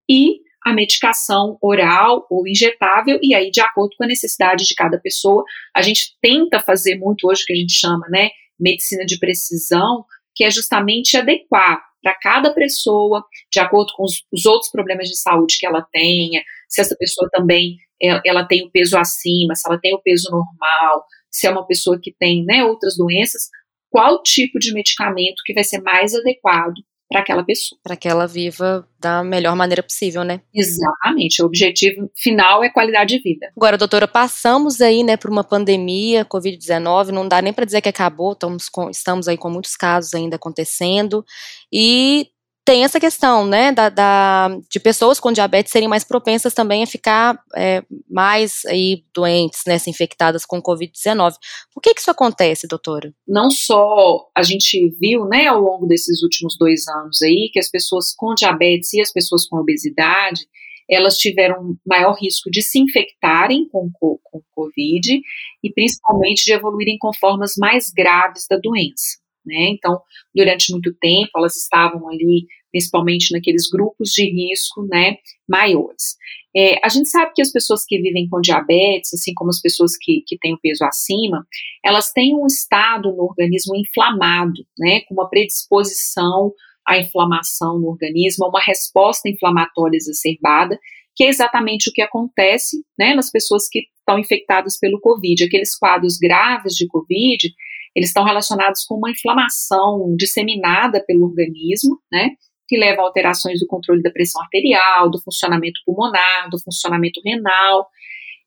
e 0.10 0.38
a 0.66 0.74
medicação 0.74 1.58
oral 1.62 2.26
ou 2.30 2.48
injetável, 2.48 3.20
e 3.22 3.36
aí, 3.36 3.52
de 3.52 3.60
acordo 3.60 3.96
com 3.98 4.06
a 4.06 4.08
necessidade 4.08 4.66
de 4.66 4.74
cada 4.74 4.98
pessoa, 4.98 5.44
a 5.76 5.82
gente 5.82 6.16
tenta 6.22 6.60
fazer 6.62 6.96
muito 6.96 7.28
hoje 7.28 7.44
o 7.44 7.46
que 7.46 7.54
a 7.54 7.58
gente 7.58 7.74
chama, 7.74 8.08
né, 8.10 8.30
medicina 8.58 9.06
de 9.06 9.20
precisão, 9.20 10.06
que 10.36 10.44
é 10.44 10.52
justamente 10.52 11.18
adequar 11.18 11.82
para 12.02 12.16
cada 12.16 12.54
pessoa, 12.54 13.24
de 13.52 13.60
acordo 13.60 13.94
com 13.96 14.04
os, 14.04 14.24
os, 14.32 14.46
outros 14.46 14.70
problemas 14.70 15.08
de 15.08 15.18
saúde 15.18 15.58
que 15.58 15.66
ela 15.66 15.88
tenha, 15.92 16.44
se 16.68 16.82
essa 16.82 16.96
pessoa 16.98 17.30
também 17.32 17.78
é, 18.02 18.20
ela 18.26 18.46
tem 18.46 18.66
o 18.66 18.72
peso 18.72 18.98
acima, 18.98 19.56
se 19.56 19.68
ela 19.68 19.80
tem 19.80 19.96
o 19.96 20.02
peso 20.02 20.30
normal, 20.30 21.06
se 21.32 21.48
é 21.48 21.50
uma 21.50 21.66
pessoa 21.66 21.98
que 22.02 22.14
tem 22.20 22.44
né, 22.46 22.64
outras 22.64 22.98
doenças, 22.98 23.44
qual 23.90 24.22
tipo 24.22 24.60
de 24.60 24.74
medicamento 24.74 25.42
que 25.46 25.54
vai 25.54 25.64
ser 25.64 25.82
mais 25.82 26.14
adequado 26.14 26.74
para 27.10 27.22
aquela 27.22 27.44
pessoa. 27.44 27.80
Para 27.84 27.96
que 27.96 28.08
ela 28.08 28.28
viva 28.28 28.88
da 29.00 29.24
melhor 29.24 29.56
maneira 29.56 29.84
possível, 29.84 30.24
né? 30.24 30.42
Exatamente. 30.54 31.42
O 31.42 31.46
objetivo 31.46 32.10
final 32.16 32.64
é 32.64 32.70
qualidade 32.70 33.16
de 33.16 33.22
vida. 33.22 33.52
Agora, 33.56 33.78
doutora, 33.78 34.08
passamos 34.08 34.82
aí, 34.82 35.04
né, 35.04 35.18
por 35.18 35.30
uma 35.30 35.44
pandemia, 35.44 36.26
Covid-19, 36.26 37.10
não 37.10 37.28
dá 37.28 37.42
nem 37.42 37.54
para 37.54 37.66
dizer 37.66 37.82
que 37.82 37.90
acabou, 37.90 38.34
estamos, 38.34 38.70
com, 38.70 38.90
estamos 38.90 39.28
aí 39.28 39.38
com 39.38 39.50
muitos 39.50 39.76
casos 39.76 40.14
ainda 40.14 40.38
acontecendo, 40.38 41.24
e 41.72 42.28
tem 42.66 42.84
essa 42.84 43.00
questão, 43.00 43.46
né, 43.46 43.72
da, 43.72 43.90
da, 43.90 44.50
de 44.70 44.80
pessoas 44.80 45.20
com 45.20 45.34
diabetes 45.34 45.72
serem 45.72 45.88
mais 45.88 46.04
propensas 46.04 46.54
também 46.54 46.84
a 46.84 46.88
ficar 46.88 47.38
é, 47.56 47.84
mais 48.10 48.62
aí 48.68 49.04
doentes, 49.14 49.64
né, 49.68 49.78
infectadas 49.88 50.46
com 50.46 50.62
Covid-19. 50.62 51.34
Por 51.74 51.82
que, 51.82 51.94
que 51.94 52.00
isso 52.00 52.12
acontece, 52.12 52.68
doutora? 52.68 53.14
Não 53.28 53.52
só 53.52 54.30
a 54.34 54.42
gente 54.44 54.90
viu, 55.00 55.26
né, 55.26 55.48
ao 55.48 55.60
longo 55.60 55.86
desses 55.86 56.24
últimos 56.24 56.58
dois 56.58 56.88
anos 56.88 57.22
aí, 57.22 57.50
que 57.52 57.60
as 57.60 57.70
pessoas 57.70 58.14
com 58.16 58.34
diabetes 58.34 58.94
e 58.94 59.02
as 59.02 59.12
pessoas 59.12 59.46
com 59.46 59.58
obesidade, 59.58 60.42
elas 60.90 61.18
tiveram 61.18 61.76
maior 61.86 62.14
risco 62.14 62.50
de 62.50 62.62
se 62.62 62.80
infectarem 62.80 63.68
com, 63.70 63.90
com 64.00 64.42
Covid 64.54 65.20
e 65.64 65.74
principalmente 65.74 66.46
de 66.46 66.54
evoluírem 66.54 66.98
com 66.98 67.12
formas 67.14 67.54
mais 67.58 67.90
graves 67.90 68.46
da 68.50 68.58
doença 68.58 69.23
né? 69.46 69.70
Então, 69.70 70.00
durante 70.34 70.72
muito 70.72 70.94
tempo, 71.00 71.32
elas 71.36 71.56
estavam 71.56 72.10
ali, 72.10 72.46
principalmente 72.72 73.32
naqueles 73.32 73.70
grupos 73.70 74.10
de 74.10 74.24
risco, 74.24 74.86
né, 74.90 75.18
maiores. 75.48 76.16
É, 76.56 76.80
a 76.86 76.90
gente 76.90 77.10
sabe 77.10 77.32
que 77.34 77.42
as 77.42 77.52
pessoas 77.52 77.84
que 77.86 78.00
vivem 78.00 78.28
com 78.30 78.40
diabetes, 78.40 79.14
assim 79.14 79.34
como 79.34 79.50
as 79.50 79.60
pessoas 79.60 79.98
que, 80.00 80.24
que 80.26 80.38
têm 80.38 80.54
o 80.54 80.60
peso 80.60 80.86
acima, 80.86 81.46
elas 81.84 82.12
têm 82.12 82.36
um 82.36 82.46
estado 82.46 83.12
no 83.12 83.24
organismo 83.24 83.76
inflamado, 83.76 84.64
né, 84.78 85.02
com 85.02 85.16
uma 85.16 85.30
predisposição 85.30 86.54
à 86.86 86.98
inflamação 86.98 87.80
no 87.80 87.88
organismo, 87.88 88.48
uma 88.48 88.62
resposta 88.62 89.28
inflamatória 89.30 89.98
exacerbada, 89.98 90.78
que 91.16 91.24
é 91.24 91.28
exatamente 91.28 91.90
o 91.90 91.94
que 91.94 92.02
acontece, 92.02 92.84
né, 92.98 93.16
nas 93.16 93.32
pessoas 93.32 93.68
que 93.70 93.84
estão 93.98 94.20
infectadas 94.20 94.78
pelo 94.78 95.00
Covid. 95.00 95.44
Aqueles 95.44 95.78
quadros 95.78 96.18
graves 96.18 96.74
de 96.74 96.88
Covid, 96.88 97.52
eles 97.96 98.10
estão 98.10 98.24
relacionados 98.24 98.84
com 98.86 98.96
uma 98.96 99.12
inflamação 99.12 100.16
disseminada 100.18 101.04
pelo 101.06 101.26
organismo, 101.26 102.00
né? 102.12 102.30
Que 102.68 102.78
leva 102.78 103.02
a 103.02 103.06
alterações 103.06 103.60
do 103.60 103.68
controle 103.68 104.02
da 104.02 104.12
pressão 104.12 104.42
arterial, 104.42 105.10
do 105.12 105.22
funcionamento 105.22 105.80
pulmonar, 105.86 106.50
do 106.50 106.60
funcionamento 106.60 107.22
renal. 107.24 107.88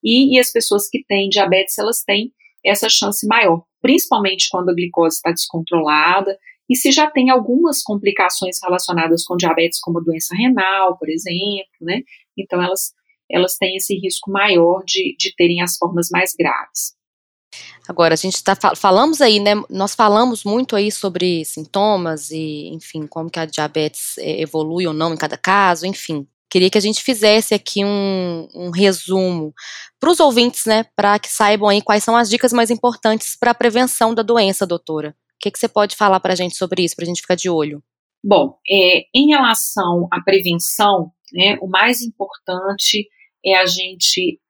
E, 0.02 0.36
e 0.36 0.40
as 0.40 0.50
pessoas 0.50 0.88
que 0.88 1.04
têm 1.04 1.28
diabetes, 1.28 1.78
elas 1.78 2.02
têm 2.02 2.32
essa 2.64 2.88
chance 2.88 3.26
maior, 3.26 3.62
principalmente 3.80 4.48
quando 4.50 4.70
a 4.70 4.74
glicose 4.74 5.16
está 5.16 5.30
descontrolada 5.30 6.36
e 6.68 6.74
se 6.74 6.90
já 6.90 7.08
tem 7.08 7.30
algumas 7.30 7.82
complicações 7.82 8.58
relacionadas 8.60 9.24
com 9.24 9.36
diabetes, 9.36 9.78
como 9.80 10.00
doença 10.00 10.34
renal, 10.34 10.98
por 10.98 11.08
exemplo, 11.08 11.70
né? 11.80 12.00
Então 12.36 12.60
elas, 12.60 12.92
elas 13.30 13.56
têm 13.56 13.76
esse 13.76 13.94
risco 13.96 14.30
maior 14.30 14.82
de, 14.84 15.14
de 15.16 15.32
terem 15.36 15.62
as 15.62 15.76
formas 15.76 16.08
mais 16.10 16.34
graves. 16.36 16.95
Agora, 17.88 18.14
a 18.14 18.16
gente 18.16 18.34
está 18.34 18.56
falamos 18.74 19.20
aí, 19.20 19.38
né? 19.38 19.52
Nós 19.70 19.94
falamos 19.94 20.44
muito 20.44 20.74
aí 20.74 20.90
sobre 20.90 21.44
sintomas 21.44 22.30
e, 22.30 22.68
enfim, 22.68 23.06
como 23.06 23.30
que 23.30 23.38
a 23.38 23.46
diabetes 23.46 24.18
é, 24.18 24.40
evolui 24.40 24.86
ou 24.86 24.92
não 24.92 25.14
em 25.14 25.16
cada 25.16 25.36
caso, 25.36 25.86
enfim. 25.86 26.26
Queria 26.50 26.70
que 26.70 26.78
a 26.78 26.80
gente 26.80 27.02
fizesse 27.02 27.54
aqui 27.54 27.84
um, 27.84 28.48
um 28.54 28.70
resumo 28.70 29.52
para 30.00 30.10
os 30.10 30.20
ouvintes, 30.20 30.64
né? 30.64 30.84
Para 30.96 31.18
que 31.18 31.28
saibam 31.28 31.68
aí 31.68 31.82
quais 31.82 32.04
são 32.04 32.16
as 32.16 32.28
dicas 32.28 32.52
mais 32.52 32.70
importantes 32.70 33.36
para 33.38 33.50
a 33.50 33.54
prevenção 33.54 34.14
da 34.14 34.22
doença, 34.22 34.66
doutora. 34.66 35.10
O 35.10 35.38
que, 35.40 35.50
que 35.50 35.58
você 35.58 35.68
pode 35.68 35.96
falar 35.96 36.18
para 36.20 36.32
a 36.32 36.36
gente 36.36 36.56
sobre 36.56 36.82
isso, 36.82 36.96
para 36.96 37.04
a 37.04 37.06
gente 37.08 37.20
ficar 37.20 37.34
de 37.34 37.50
olho? 37.50 37.82
Bom, 38.24 38.58
é, 38.68 39.04
em 39.14 39.28
relação 39.28 40.08
à 40.10 40.20
prevenção, 40.20 41.12
né, 41.32 41.58
o 41.60 41.68
mais 41.68 42.00
importante 42.00 43.08
é 43.44 43.56
a 43.56 43.66
gente 43.66 44.40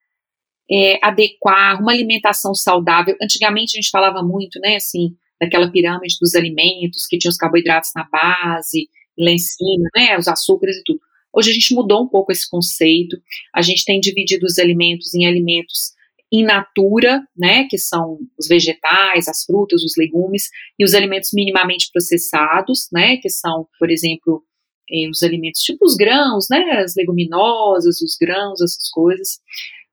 é, 0.70 0.98
adequar 1.02 1.80
uma 1.80 1.92
alimentação 1.92 2.54
saudável. 2.54 3.16
Antigamente 3.22 3.76
a 3.76 3.80
gente 3.80 3.90
falava 3.90 4.22
muito, 4.22 4.58
né, 4.60 4.76
assim, 4.76 5.14
daquela 5.40 5.70
pirâmide 5.70 6.16
dos 6.20 6.34
alimentos 6.34 7.06
que 7.06 7.18
tinha 7.18 7.30
os 7.30 7.36
carboidratos 7.36 7.90
na 7.94 8.04
base, 8.04 8.88
lá 9.18 9.30
em 9.30 9.38
cima, 9.38 9.88
né, 9.96 10.18
os 10.18 10.28
açúcares 10.28 10.76
e 10.76 10.82
tudo. 10.84 11.00
Hoje 11.32 11.50
a 11.50 11.54
gente 11.54 11.74
mudou 11.74 12.02
um 12.02 12.08
pouco 12.08 12.32
esse 12.32 12.48
conceito. 12.48 13.16
A 13.54 13.60
gente 13.60 13.84
tem 13.84 14.00
dividido 14.00 14.46
os 14.46 14.58
alimentos 14.58 15.14
em 15.14 15.26
alimentos 15.26 15.94
in 16.32 16.44
natura, 16.44 17.22
né, 17.36 17.64
que 17.70 17.78
são 17.78 18.18
os 18.38 18.48
vegetais, 18.48 19.28
as 19.28 19.44
frutas, 19.44 19.84
os 19.84 19.92
legumes, 19.96 20.48
e 20.78 20.84
os 20.84 20.94
alimentos 20.94 21.30
minimamente 21.32 21.88
processados, 21.92 22.88
né, 22.92 23.18
que 23.18 23.28
são, 23.28 23.68
por 23.78 23.90
exemplo, 23.90 24.42
eh, 24.90 25.08
os 25.08 25.22
alimentos 25.22 25.60
tipo 25.62 25.84
os 25.84 25.94
grãos, 25.94 26.46
né, 26.50 26.80
as 26.82 26.94
leguminosas, 26.96 28.00
os 28.00 28.16
grãos, 28.20 28.60
essas 28.60 28.90
coisas 28.90 29.38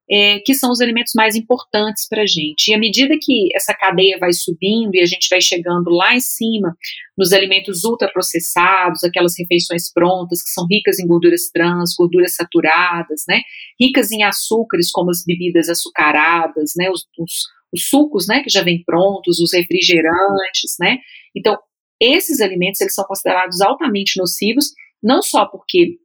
é, 0.09 0.39
que 0.39 0.53
são 0.53 0.71
os 0.71 0.81
elementos 0.81 1.13
mais 1.15 1.35
importantes 1.35 2.07
para 2.07 2.23
a 2.23 2.25
gente. 2.25 2.69
E 2.69 2.73
à 2.73 2.77
medida 2.77 3.15
que 3.21 3.49
essa 3.55 3.73
cadeia 3.73 4.17
vai 4.19 4.33
subindo 4.33 4.95
e 4.95 5.01
a 5.01 5.05
gente 5.05 5.27
vai 5.29 5.41
chegando 5.41 5.89
lá 5.89 6.13
em 6.13 6.19
cima, 6.19 6.75
nos 7.17 7.31
alimentos 7.31 7.83
ultraprocessados, 7.83 9.03
aquelas 9.03 9.33
refeições 9.37 9.91
prontas 9.91 10.41
que 10.41 10.49
são 10.49 10.65
ricas 10.69 10.99
em 10.99 11.07
gorduras 11.07 11.49
trans, 11.53 11.95
gorduras 11.97 12.35
saturadas, 12.35 13.23
né, 13.27 13.41
ricas 13.79 14.11
em 14.11 14.23
açúcares 14.23 14.91
como 14.91 15.09
as 15.09 15.23
bebidas 15.25 15.69
açucaradas, 15.69 16.73
né, 16.75 16.89
os, 16.89 17.05
os, 17.17 17.33
os 17.71 17.87
sucos, 17.87 18.27
né, 18.27 18.43
que 18.43 18.49
já 18.49 18.63
vêm 18.63 18.83
prontos, 18.83 19.39
os 19.39 19.53
refrigerantes, 19.53 20.75
né. 20.79 20.97
Então, 21.35 21.57
esses 21.99 22.41
alimentos 22.41 22.81
eles 22.81 22.93
são 22.93 23.05
considerados 23.05 23.61
altamente 23.61 24.19
nocivos, 24.19 24.73
não 25.01 25.21
só 25.21 25.45
porque 25.45 25.97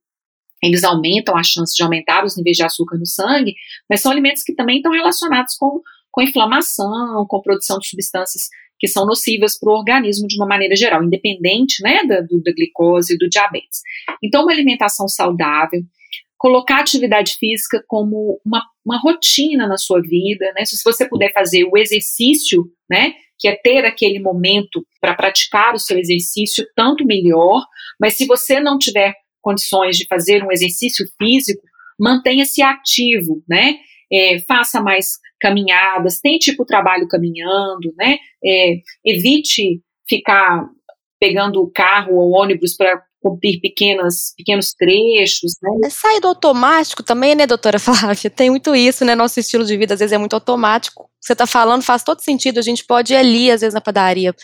eles 0.62 0.84
aumentam 0.84 1.36
a 1.36 1.42
chance 1.42 1.74
de 1.74 1.82
aumentar 1.82 2.24
os 2.24 2.36
níveis 2.36 2.56
de 2.56 2.62
açúcar 2.64 2.98
no 2.98 3.06
sangue, 3.06 3.54
mas 3.88 4.00
são 4.00 4.10
alimentos 4.10 4.42
que 4.42 4.54
também 4.54 4.76
estão 4.76 4.92
relacionados 4.92 5.54
com, 5.56 5.80
com 6.10 6.22
inflamação, 6.22 7.26
com 7.28 7.40
produção 7.40 7.78
de 7.78 7.88
substâncias 7.88 8.48
que 8.78 8.86
são 8.86 9.04
nocivas 9.06 9.58
para 9.58 9.72
o 9.72 9.76
organismo 9.76 10.28
de 10.28 10.36
uma 10.36 10.46
maneira 10.46 10.76
geral, 10.76 11.02
independente 11.02 11.82
né, 11.82 12.04
da, 12.04 12.20
do, 12.20 12.40
da 12.42 12.52
glicose 12.52 13.14
e 13.14 13.18
do 13.18 13.28
diabetes. 13.28 13.80
Então, 14.22 14.42
uma 14.42 14.52
alimentação 14.52 15.08
saudável, 15.08 15.80
colocar 16.38 16.78
atividade 16.78 17.36
física 17.38 17.82
como 17.88 18.40
uma, 18.46 18.64
uma 18.86 18.98
rotina 18.98 19.66
na 19.66 19.76
sua 19.76 20.00
vida, 20.00 20.52
né? 20.56 20.64
Se 20.64 20.80
você 20.84 21.08
puder 21.08 21.32
fazer 21.32 21.64
o 21.64 21.76
exercício, 21.76 22.64
né? 22.88 23.14
Que 23.36 23.48
é 23.48 23.56
ter 23.56 23.84
aquele 23.84 24.20
momento 24.20 24.86
para 25.00 25.14
praticar 25.14 25.74
o 25.74 25.78
seu 25.78 25.98
exercício, 25.98 26.64
tanto 26.76 27.04
melhor. 27.04 27.64
Mas 28.00 28.16
se 28.16 28.26
você 28.26 28.60
não 28.60 28.78
tiver 28.78 29.14
condições 29.40 29.96
de 29.96 30.06
fazer 30.06 30.42
um 30.42 30.52
exercício 30.52 31.06
físico, 31.18 31.62
mantenha-se 31.98 32.62
ativo, 32.62 33.42
né? 33.48 33.76
É, 34.10 34.38
faça 34.40 34.80
mais 34.80 35.18
caminhadas, 35.40 36.20
tente 36.20 36.54
para 36.54 36.62
o 36.62 36.66
trabalho 36.66 37.08
caminhando, 37.08 37.92
né? 37.96 38.18
É, 38.44 38.76
evite 39.04 39.80
ficar 40.08 40.66
pegando 41.20 41.60
o 41.60 41.70
carro 41.70 42.14
ou 42.14 42.32
ônibus 42.32 42.76
para 42.76 43.02
cumprir 43.20 43.60
pequenas, 43.60 44.32
pequenos 44.36 44.72
trechos. 44.72 45.52
Né? 45.60 45.86
É 45.86 45.90
sair 45.90 46.20
do 46.20 46.28
automático 46.28 47.02
também, 47.02 47.34
né, 47.34 47.46
doutora 47.46 47.78
Flávia? 47.80 48.30
Tem 48.30 48.50
muito 48.50 48.74
isso, 48.74 49.04
né? 49.04 49.14
Nosso 49.14 49.40
estilo 49.40 49.64
de 49.64 49.76
vida 49.76 49.94
às 49.94 50.00
vezes 50.00 50.12
é 50.12 50.18
muito 50.18 50.34
automático. 50.34 51.10
Você 51.20 51.32
está 51.32 51.46
falando 51.46 51.82
faz 51.82 52.02
todo 52.02 52.20
sentido. 52.20 52.58
A 52.58 52.62
gente 52.62 52.84
pode 52.84 53.12
ir 53.12 53.16
ali, 53.16 53.50
às 53.50 53.60
vezes, 53.60 53.74
na 53.74 53.80
padaria 53.80 54.34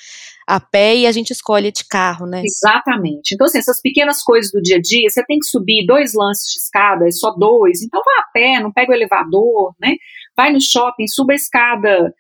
a 0.47 0.61
pé 0.61 0.97
e 0.97 1.07
a 1.07 1.13
gente 1.13 1.31
escolhe 1.31 1.73
de 1.73 1.85
carro, 1.89 2.27
né? 2.27 2.43
Exatamente. 2.45 3.35
Então, 3.35 3.47
assim, 3.47 3.59
essas 3.59 3.81
pequenas 3.81 4.23
coisas 4.23 4.51
do 4.53 4.61
dia 4.61 4.77
a 4.77 4.81
dia, 4.81 5.09
você 5.09 5.25
tem 5.25 5.39
que 5.39 5.47
subir 5.47 5.87
dois 5.87 6.13
lances 6.15 6.53
de 6.53 6.59
escada, 6.61 7.07
é 7.07 7.11
só 7.11 7.31
dois, 7.33 7.83
então 7.83 8.01
vá 8.05 8.23
a 8.23 8.33
pé, 8.33 8.61
não 8.61 8.73
pega 8.73 8.93
o 8.93 8.95
elevador, 8.95 9.75
né? 9.81 9.95
Vai 10.37 10.53
no 10.53 10.61
shopping, 10.61 11.07
suba 11.07 11.33
a 11.33 11.37
escada 11.37 12.15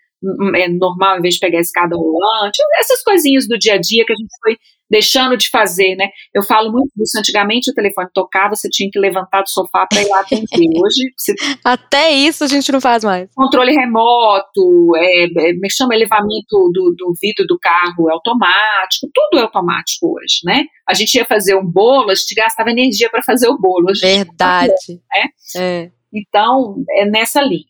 é 0.57 0.69
normal 0.69 1.19
em 1.19 1.23
vez 1.23 1.35
de 1.35 1.41
pegar 1.41 1.59
a 1.59 1.61
escada 1.61 1.97
rolante, 1.97 2.59
essas 2.79 3.03
coisinhas 3.03 3.47
do 3.47 3.59
dia 3.59 3.75
a 3.75 3.79
dia 3.79 4.05
que 4.07 4.13
a 4.13 4.17
gente 4.17 4.31
foi 4.43 4.57
deixando 4.95 5.37
de 5.37 5.51
fazer, 5.51 5.97
né? 5.97 6.09
Eu 6.33 6.45
falo 6.45 6.71
muito 6.71 6.93
disso. 6.97 7.19
Antigamente 7.19 7.69
o 7.69 7.75
telefone 7.75 8.09
tocava, 8.15 8.55
você 8.55 8.69
tinha 8.71 8.89
que 8.93 8.99
levantar 9.01 9.43
do 9.43 9.51
sofá 9.51 9.85
para 9.89 10.01
ir 10.01 10.07
lá 10.07 10.21
atender. 10.21 10.47
Hoje 10.81 11.13
você... 11.19 11.35
até 11.65 12.13
isso 12.13 12.45
a 12.45 12.47
gente 12.47 12.71
não 12.71 12.81
faz 12.81 13.03
mais. 13.03 13.29
Controle 13.35 13.75
remoto, 13.75 14.93
é, 14.97 15.25
é, 15.25 15.53
me 15.55 15.69
chama 15.69 15.97
elevamento 15.97 16.71
do, 16.73 16.95
do 16.97 17.13
vidro 17.21 17.45
do 17.45 17.59
carro 17.59 18.09
é 18.09 18.13
automático, 18.13 19.11
tudo 19.13 19.41
é 19.41 19.43
automático 19.43 20.15
hoje, 20.15 20.41
né? 20.45 20.65
A 20.89 20.95
gente 20.95 21.15
ia 21.15 21.25
fazer 21.25 21.57
um 21.57 21.65
bolo, 21.65 22.11
a 22.11 22.15
gente 22.15 22.35
gastava 22.37 22.71
energia 22.71 23.11
para 23.11 23.23
fazer 23.23 23.49
o 23.49 23.59
bolo. 23.59 23.91
Hoje 23.91 24.01
Verdade. 24.01 24.73
Né? 24.89 25.29
É. 25.57 25.91
Então 26.13 26.77
é 26.91 27.05
nessa 27.05 27.43
linha. 27.43 27.65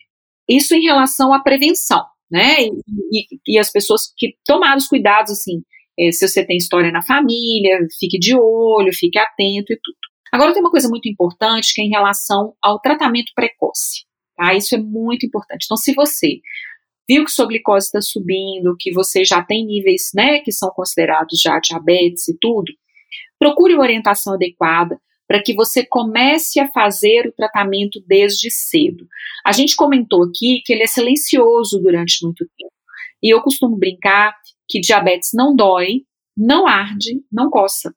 Isso 0.47 0.75
em 0.75 0.83
relação 0.83 1.33
à 1.33 1.41
prevenção 1.41 2.05
né? 2.31 2.57
E, 2.63 2.71
e, 3.13 3.55
e, 3.55 3.59
as 3.59 3.71
pessoas 3.71 4.13
que 4.17 4.35
tomaram 4.45 4.79
os 4.79 4.89
cuidados, 4.89 5.31
assim, 5.31 5.63
é, 5.99 6.11
se 6.13 6.27
você 6.27 6.45
tem 6.45 6.57
história 6.57 6.91
na 6.91 7.03
família, 7.03 7.79
fique 7.99 8.19
de 8.19 8.35
olho, 8.37 8.93
fique 8.93 9.19
atento 9.19 9.73
e 9.73 9.79
tudo. 9.83 9.97
Agora 10.33 10.53
tem 10.53 10.61
uma 10.61 10.71
coisa 10.71 10.89
muito 10.89 11.09
importante 11.09 11.73
que 11.75 11.81
é 11.81 11.85
em 11.85 11.91
relação 11.91 12.55
ao 12.61 12.81
tratamento 12.81 13.33
precoce, 13.35 14.05
tá? 14.37 14.53
Isso 14.55 14.75
é 14.75 14.79
muito 14.79 15.25
importante. 15.25 15.65
Então, 15.65 15.77
se 15.77 15.95
você 15.95 16.41
viu 17.09 17.25
que 17.25 17.31
sua 17.31 17.47
glicose 17.47 17.87
está 17.87 18.01
subindo, 18.01 18.77
que 18.79 18.93
você 18.93 19.25
já 19.25 19.43
tem 19.45 19.65
níveis, 19.65 20.11
né, 20.15 20.41
que 20.41 20.51
são 20.51 20.71
considerados 20.71 21.41
já 21.41 21.61
diabetes 21.61 22.27
e 22.29 22.37
tudo, 22.41 22.73
procure 23.39 23.75
uma 23.75 23.83
orientação 23.83 24.35
adequada 24.35 24.99
para 25.27 25.43
que 25.43 25.55
você 25.55 25.87
comece 25.87 26.61
a 26.61 26.69
fazer 26.69 27.27
o 27.27 27.33
tratamento 27.33 28.03
desde 28.07 28.51
cedo. 28.51 29.07
A 29.45 29.53
gente 29.53 29.77
comentou 29.77 30.25
aqui 30.25 30.63
que 30.65 30.73
ele 30.73 30.83
é 30.83 30.87
silencioso 30.87 31.81
durante 31.81 32.25
muito 32.25 32.45
tempo. 32.59 32.73
E 33.23 33.33
eu 33.33 33.41
costumo 33.41 33.77
brincar 33.77 34.35
que 34.75 34.81
diabetes 34.81 35.31
não 35.33 35.55
dói, 35.55 36.03
não 36.37 36.67
arde, 36.67 37.23
não 37.31 37.49
coça. 37.49 37.95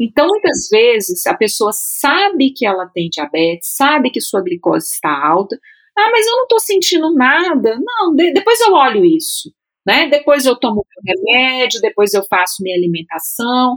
Então, 0.00 0.26
muitas 0.26 0.66
vezes, 0.70 1.26
a 1.26 1.36
pessoa 1.36 1.72
sabe 1.74 2.54
que 2.54 2.64
ela 2.64 2.86
tem 2.86 3.10
diabetes, 3.10 3.74
sabe 3.76 4.10
que 4.10 4.18
sua 4.18 4.40
glicose 4.42 4.86
está 4.86 5.10
alta. 5.10 5.58
Ah, 5.94 6.08
mas 6.10 6.26
eu 6.26 6.36
não 6.36 6.44
estou 6.44 6.58
sentindo 6.58 7.12
nada. 7.12 7.78
Não, 7.78 8.14
de, 8.14 8.32
depois 8.32 8.58
eu 8.60 8.72
olho 8.72 9.04
isso. 9.04 9.52
Né? 9.86 10.08
Depois 10.08 10.46
eu 10.46 10.58
tomo 10.58 10.86
meu 11.04 11.14
remédio, 11.14 11.82
depois 11.82 12.14
eu 12.14 12.24
faço 12.24 12.62
minha 12.62 12.76
alimentação. 12.76 13.76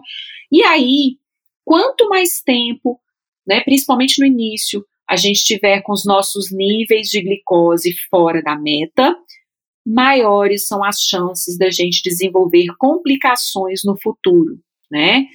E 0.49 0.63
aí, 0.63 1.17
quanto 1.65 2.07
mais 2.07 2.41
tempo, 2.41 3.01
né, 3.45 3.61
principalmente 3.65 4.19
no 4.21 4.25
início, 4.25 4.85
a 5.09 5.17
gente 5.17 5.43
tiver 5.43 5.81
com 5.81 5.91
os 5.91 6.05
nossos 6.05 6.51
níveis 6.51 7.09
de 7.09 7.21
glicose 7.21 7.93
fora 8.09 8.41
da 8.41 8.55
meta, 8.55 9.13
maiores 9.85 10.67
são 10.67 10.83
as 10.83 11.01
chances 11.01 11.57
da 11.57 11.69
gente 11.69 12.01
desenvolver 12.03 12.67
complicações 12.77 13.81
no 13.83 13.99
futuro, 13.99 14.59
né? 14.91 15.25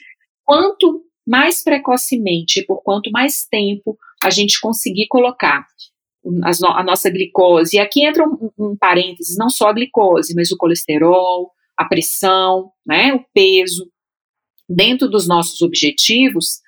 Quanto 0.45 1.03
mais 1.27 1.63
precocemente, 1.63 2.65
por 2.65 2.83
quanto 2.83 3.11
mais 3.11 3.47
tempo 3.47 3.97
a 4.23 4.31
gente 4.31 4.61
conseguir 4.61 5.07
colocar 5.09 5.67
a 6.43 6.83
nossa 6.83 7.11
glicose, 7.11 7.77
e 7.77 7.79
aqui 7.79 8.07
entra 8.07 8.27
um, 8.27 8.51
um 8.59 8.77
parênteses, 8.77 9.37
não 9.37 9.51
só 9.51 9.69
a 9.69 9.73
glicose, 9.73 10.35
mas 10.35 10.51
o 10.51 10.57
colesterol, 10.57 11.53
a 11.77 11.85
pressão, 11.85 12.71
né, 12.87 13.13
o 13.13 13.25
peso, 13.35 13.91
dentro 14.69 15.09
dos 15.09 15.29
nossos 15.29 15.61
objetivos, 15.61 16.61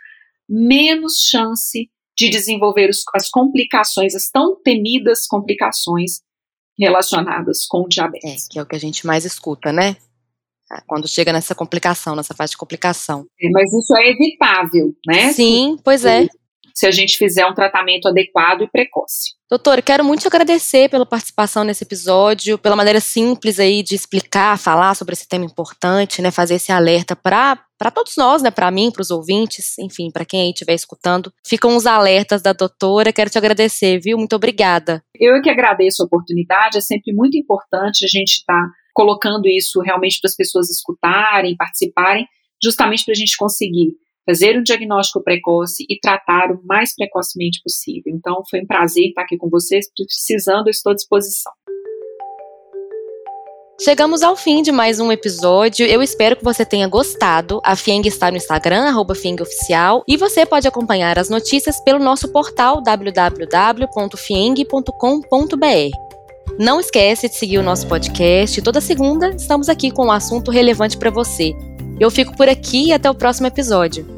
menos 0.49 1.27
chance 1.29 1.91
de 2.17 2.29
desenvolver 2.29 2.91
os, 2.91 3.03
as 3.15 3.29
complicações, 3.29 4.15
as 4.15 4.31
tão 4.31 4.61
temidas 4.62 5.27
complicações 5.27 6.21
relacionadas 6.79 7.67
com 7.67 7.89
diabetes. 7.89 8.47
É, 8.47 8.53
que 8.53 8.59
é 8.59 8.62
o 8.62 8.67
que 8.67 8.77
a 8.77 8.81
gente 8.81 9.07
mais 9.07 9.25
escuta, 9.25 9.73
né? 9.73 9.97
Ah, 10.71 10.83
quando 10.87 11.07
chega 11.07 11.33
nessa 11.33 11.55
complicação, 11.55 12.17
nessa 12.17 12.35
fase 12.35 12.53
de 12.53 12.57
complicação. 12.57 13.27
É, 13.41 13.49
mas 13.51 13.73
isso 13.73 13.97
é 13.97 14.11
evitável, 14.11 14.95
né? 15.07 15.33
Sim, 15.33 15.77
pois 15.83 16.05
é 16.05 16.27
se 16.77 16.87
a 16.87 16.91
gente 16.91 17.17
fizer 17.17 17.47
um 17.47 17.55
tratamento 17.55 18.07
adequado 18.07 18.61
e 18.61 18.69
precoce. 18.69 19.35
Doutor, 19.49 19.81
quero 19.81 20.05
muito 20.05 20.21
te 20.21 20.27
agradecer 20.27 20.91
pela 20.91 21.07
participação 21.07 21.65
nesse 21.65 21.83
episódio, 21.83 22.59
pela 22.59 22.77
maneira 22.77 23.01
simples 23.01 23.59
aí 23.59 23.83
de 23.83 23.95
explicar, 23.95 24.59
falar 24.59 24.95
sobre 24.95 25.15
esse 25.15 25.27
tema 25.27 25.47
importante, 25.47 26.21
né, 26.21 26.31
fazer 26.31 26.57
esse 26.57 26.71
alerta 26.71 27.17
para 27.17 27.59
para 27.79 27.91
todos 27.91 28.15
nós, 28.17 28.43
né, 28.43 28.51
para 28.51 28.71
mim, 28.71 28.91
para 28.91 29.03
os 29.03 29.11
ouvintes, 29.11 29.79
enfim, 29.79 30.11
para 30.11 30.25
quem 30.25 30.43
aí 30.43 30.51
estiver 30.51 30.75
escutando. 30.75 31.33
Ficam 31.47 31.77
os 31.77 31.87
alertas 31.87 32.43
da 32.43 32.53
doutora. 32.53 33.12
Quero 33.12 33.31
te 33.31 33.39
agradecer, 33.39 33.99
viu? 33.99 34.17
Muito 34.17 34.35
obrigada. 34.35 35.03
Eu 35.19 35.41
que 35.43 35.51
agradeço 35.51 36.03
a 36.03 36.07
oportunidade. 36.07 36.79
É 36.79 36.81
sempre 36.81 37.12
muito 37.12 37.37
importante 37.37 38.05
a 38.05 38.09
gente 38.09 38.39
estar 38.39 38.61
tá 38.61 38.71
colocando 38.95 39.47
isso 39.47 39.81
realmente 39.81 40.19
para 40.21 40.29
as 40.29 40.37
pessoas 40.37 40.71
escutarem, 40.71 41.57
participarem, 41.57 42.27
justamente 42.62 43.05
para 43.05 43.12
a 43.12 43.17
gente 43.17 43.37
conseguir 43.37 43.93
fazer 44.25 44.59
um 44.59 44.62
diagnóstico 44.62 45.23
precoce 45.23 45.85
e 45.89 46.01
tratar 46.01 46.51
o 46.51 46.61
mais 46.65 46.95
precocemente 46.95 47.61
possível. 47.62 48.12
Então, 48.12 48.43
foi 48.51 48.61
um 48.61 48.67
prazer 48.67 49.09
estar 49.09 49.23
aqui 49.23 49.37
com 49.37 49.49
vocês. 49.49 49.87
Precisando, 49.95 50.69
estou 50.69 50.93
à 50.93 50.95
disposição. 50.95 51.53
Chegamos 53.79 54.23
ao 54.23 54.35
fim 54.35 54.62
de 54.62 54.73
mais 54.73 55.01
um 55.01 55.12
episódio. 55.12 55.87
Eu 55.87 56.03
espero 56.03 56.35
que 56.35 56.43
você 56.43 56.65
tenha 56.65 56.89
gostado. 56.89 57.61
A 57.62 57.77
Fieng 57.77 58.09
está 58.09 58.31
no 58.31 58.39
Instagram, 58.39 58.91
FiengOficial, 59.15 60.03
e 60.09 60.17
você 60.17 60.47
pode 60.47 60.67
acompanhar 60.67 61.19
as 61.19 61.29
notícias 61.29 61.79
pelo 61.81 61.99
nosso 61.99 62.29
portal 62.29 62.83
www.fieng.com.br. 62.83 63.37
Não 66.59 66.81
esquece 66.81 67.29
de 67.29 67.35
seguir 67.35 67.59
o 67.59 67.62
nosso 67.62 67.87
podcast. 67.87 68.62
Toda 68.62 68.81
segunda 68.81 69.29
estamos 69.37 69.69
aqui 69.69 69.91
com 69.91 70.07
um 70.07 70.12
assunto 70.12 70.51
relevante 70.51 70.97
para 70.97 71.11
você. 71.11 71.55
Eu 72.01 72.11
fico 72.11 72.35
por 72.35 72.49
aqui 72.49 72.87
e 72.87 72.93
até 72.95 73.11
o 73.11 73.15
próximo 73.15 73.47
episódio. 73.47 74.15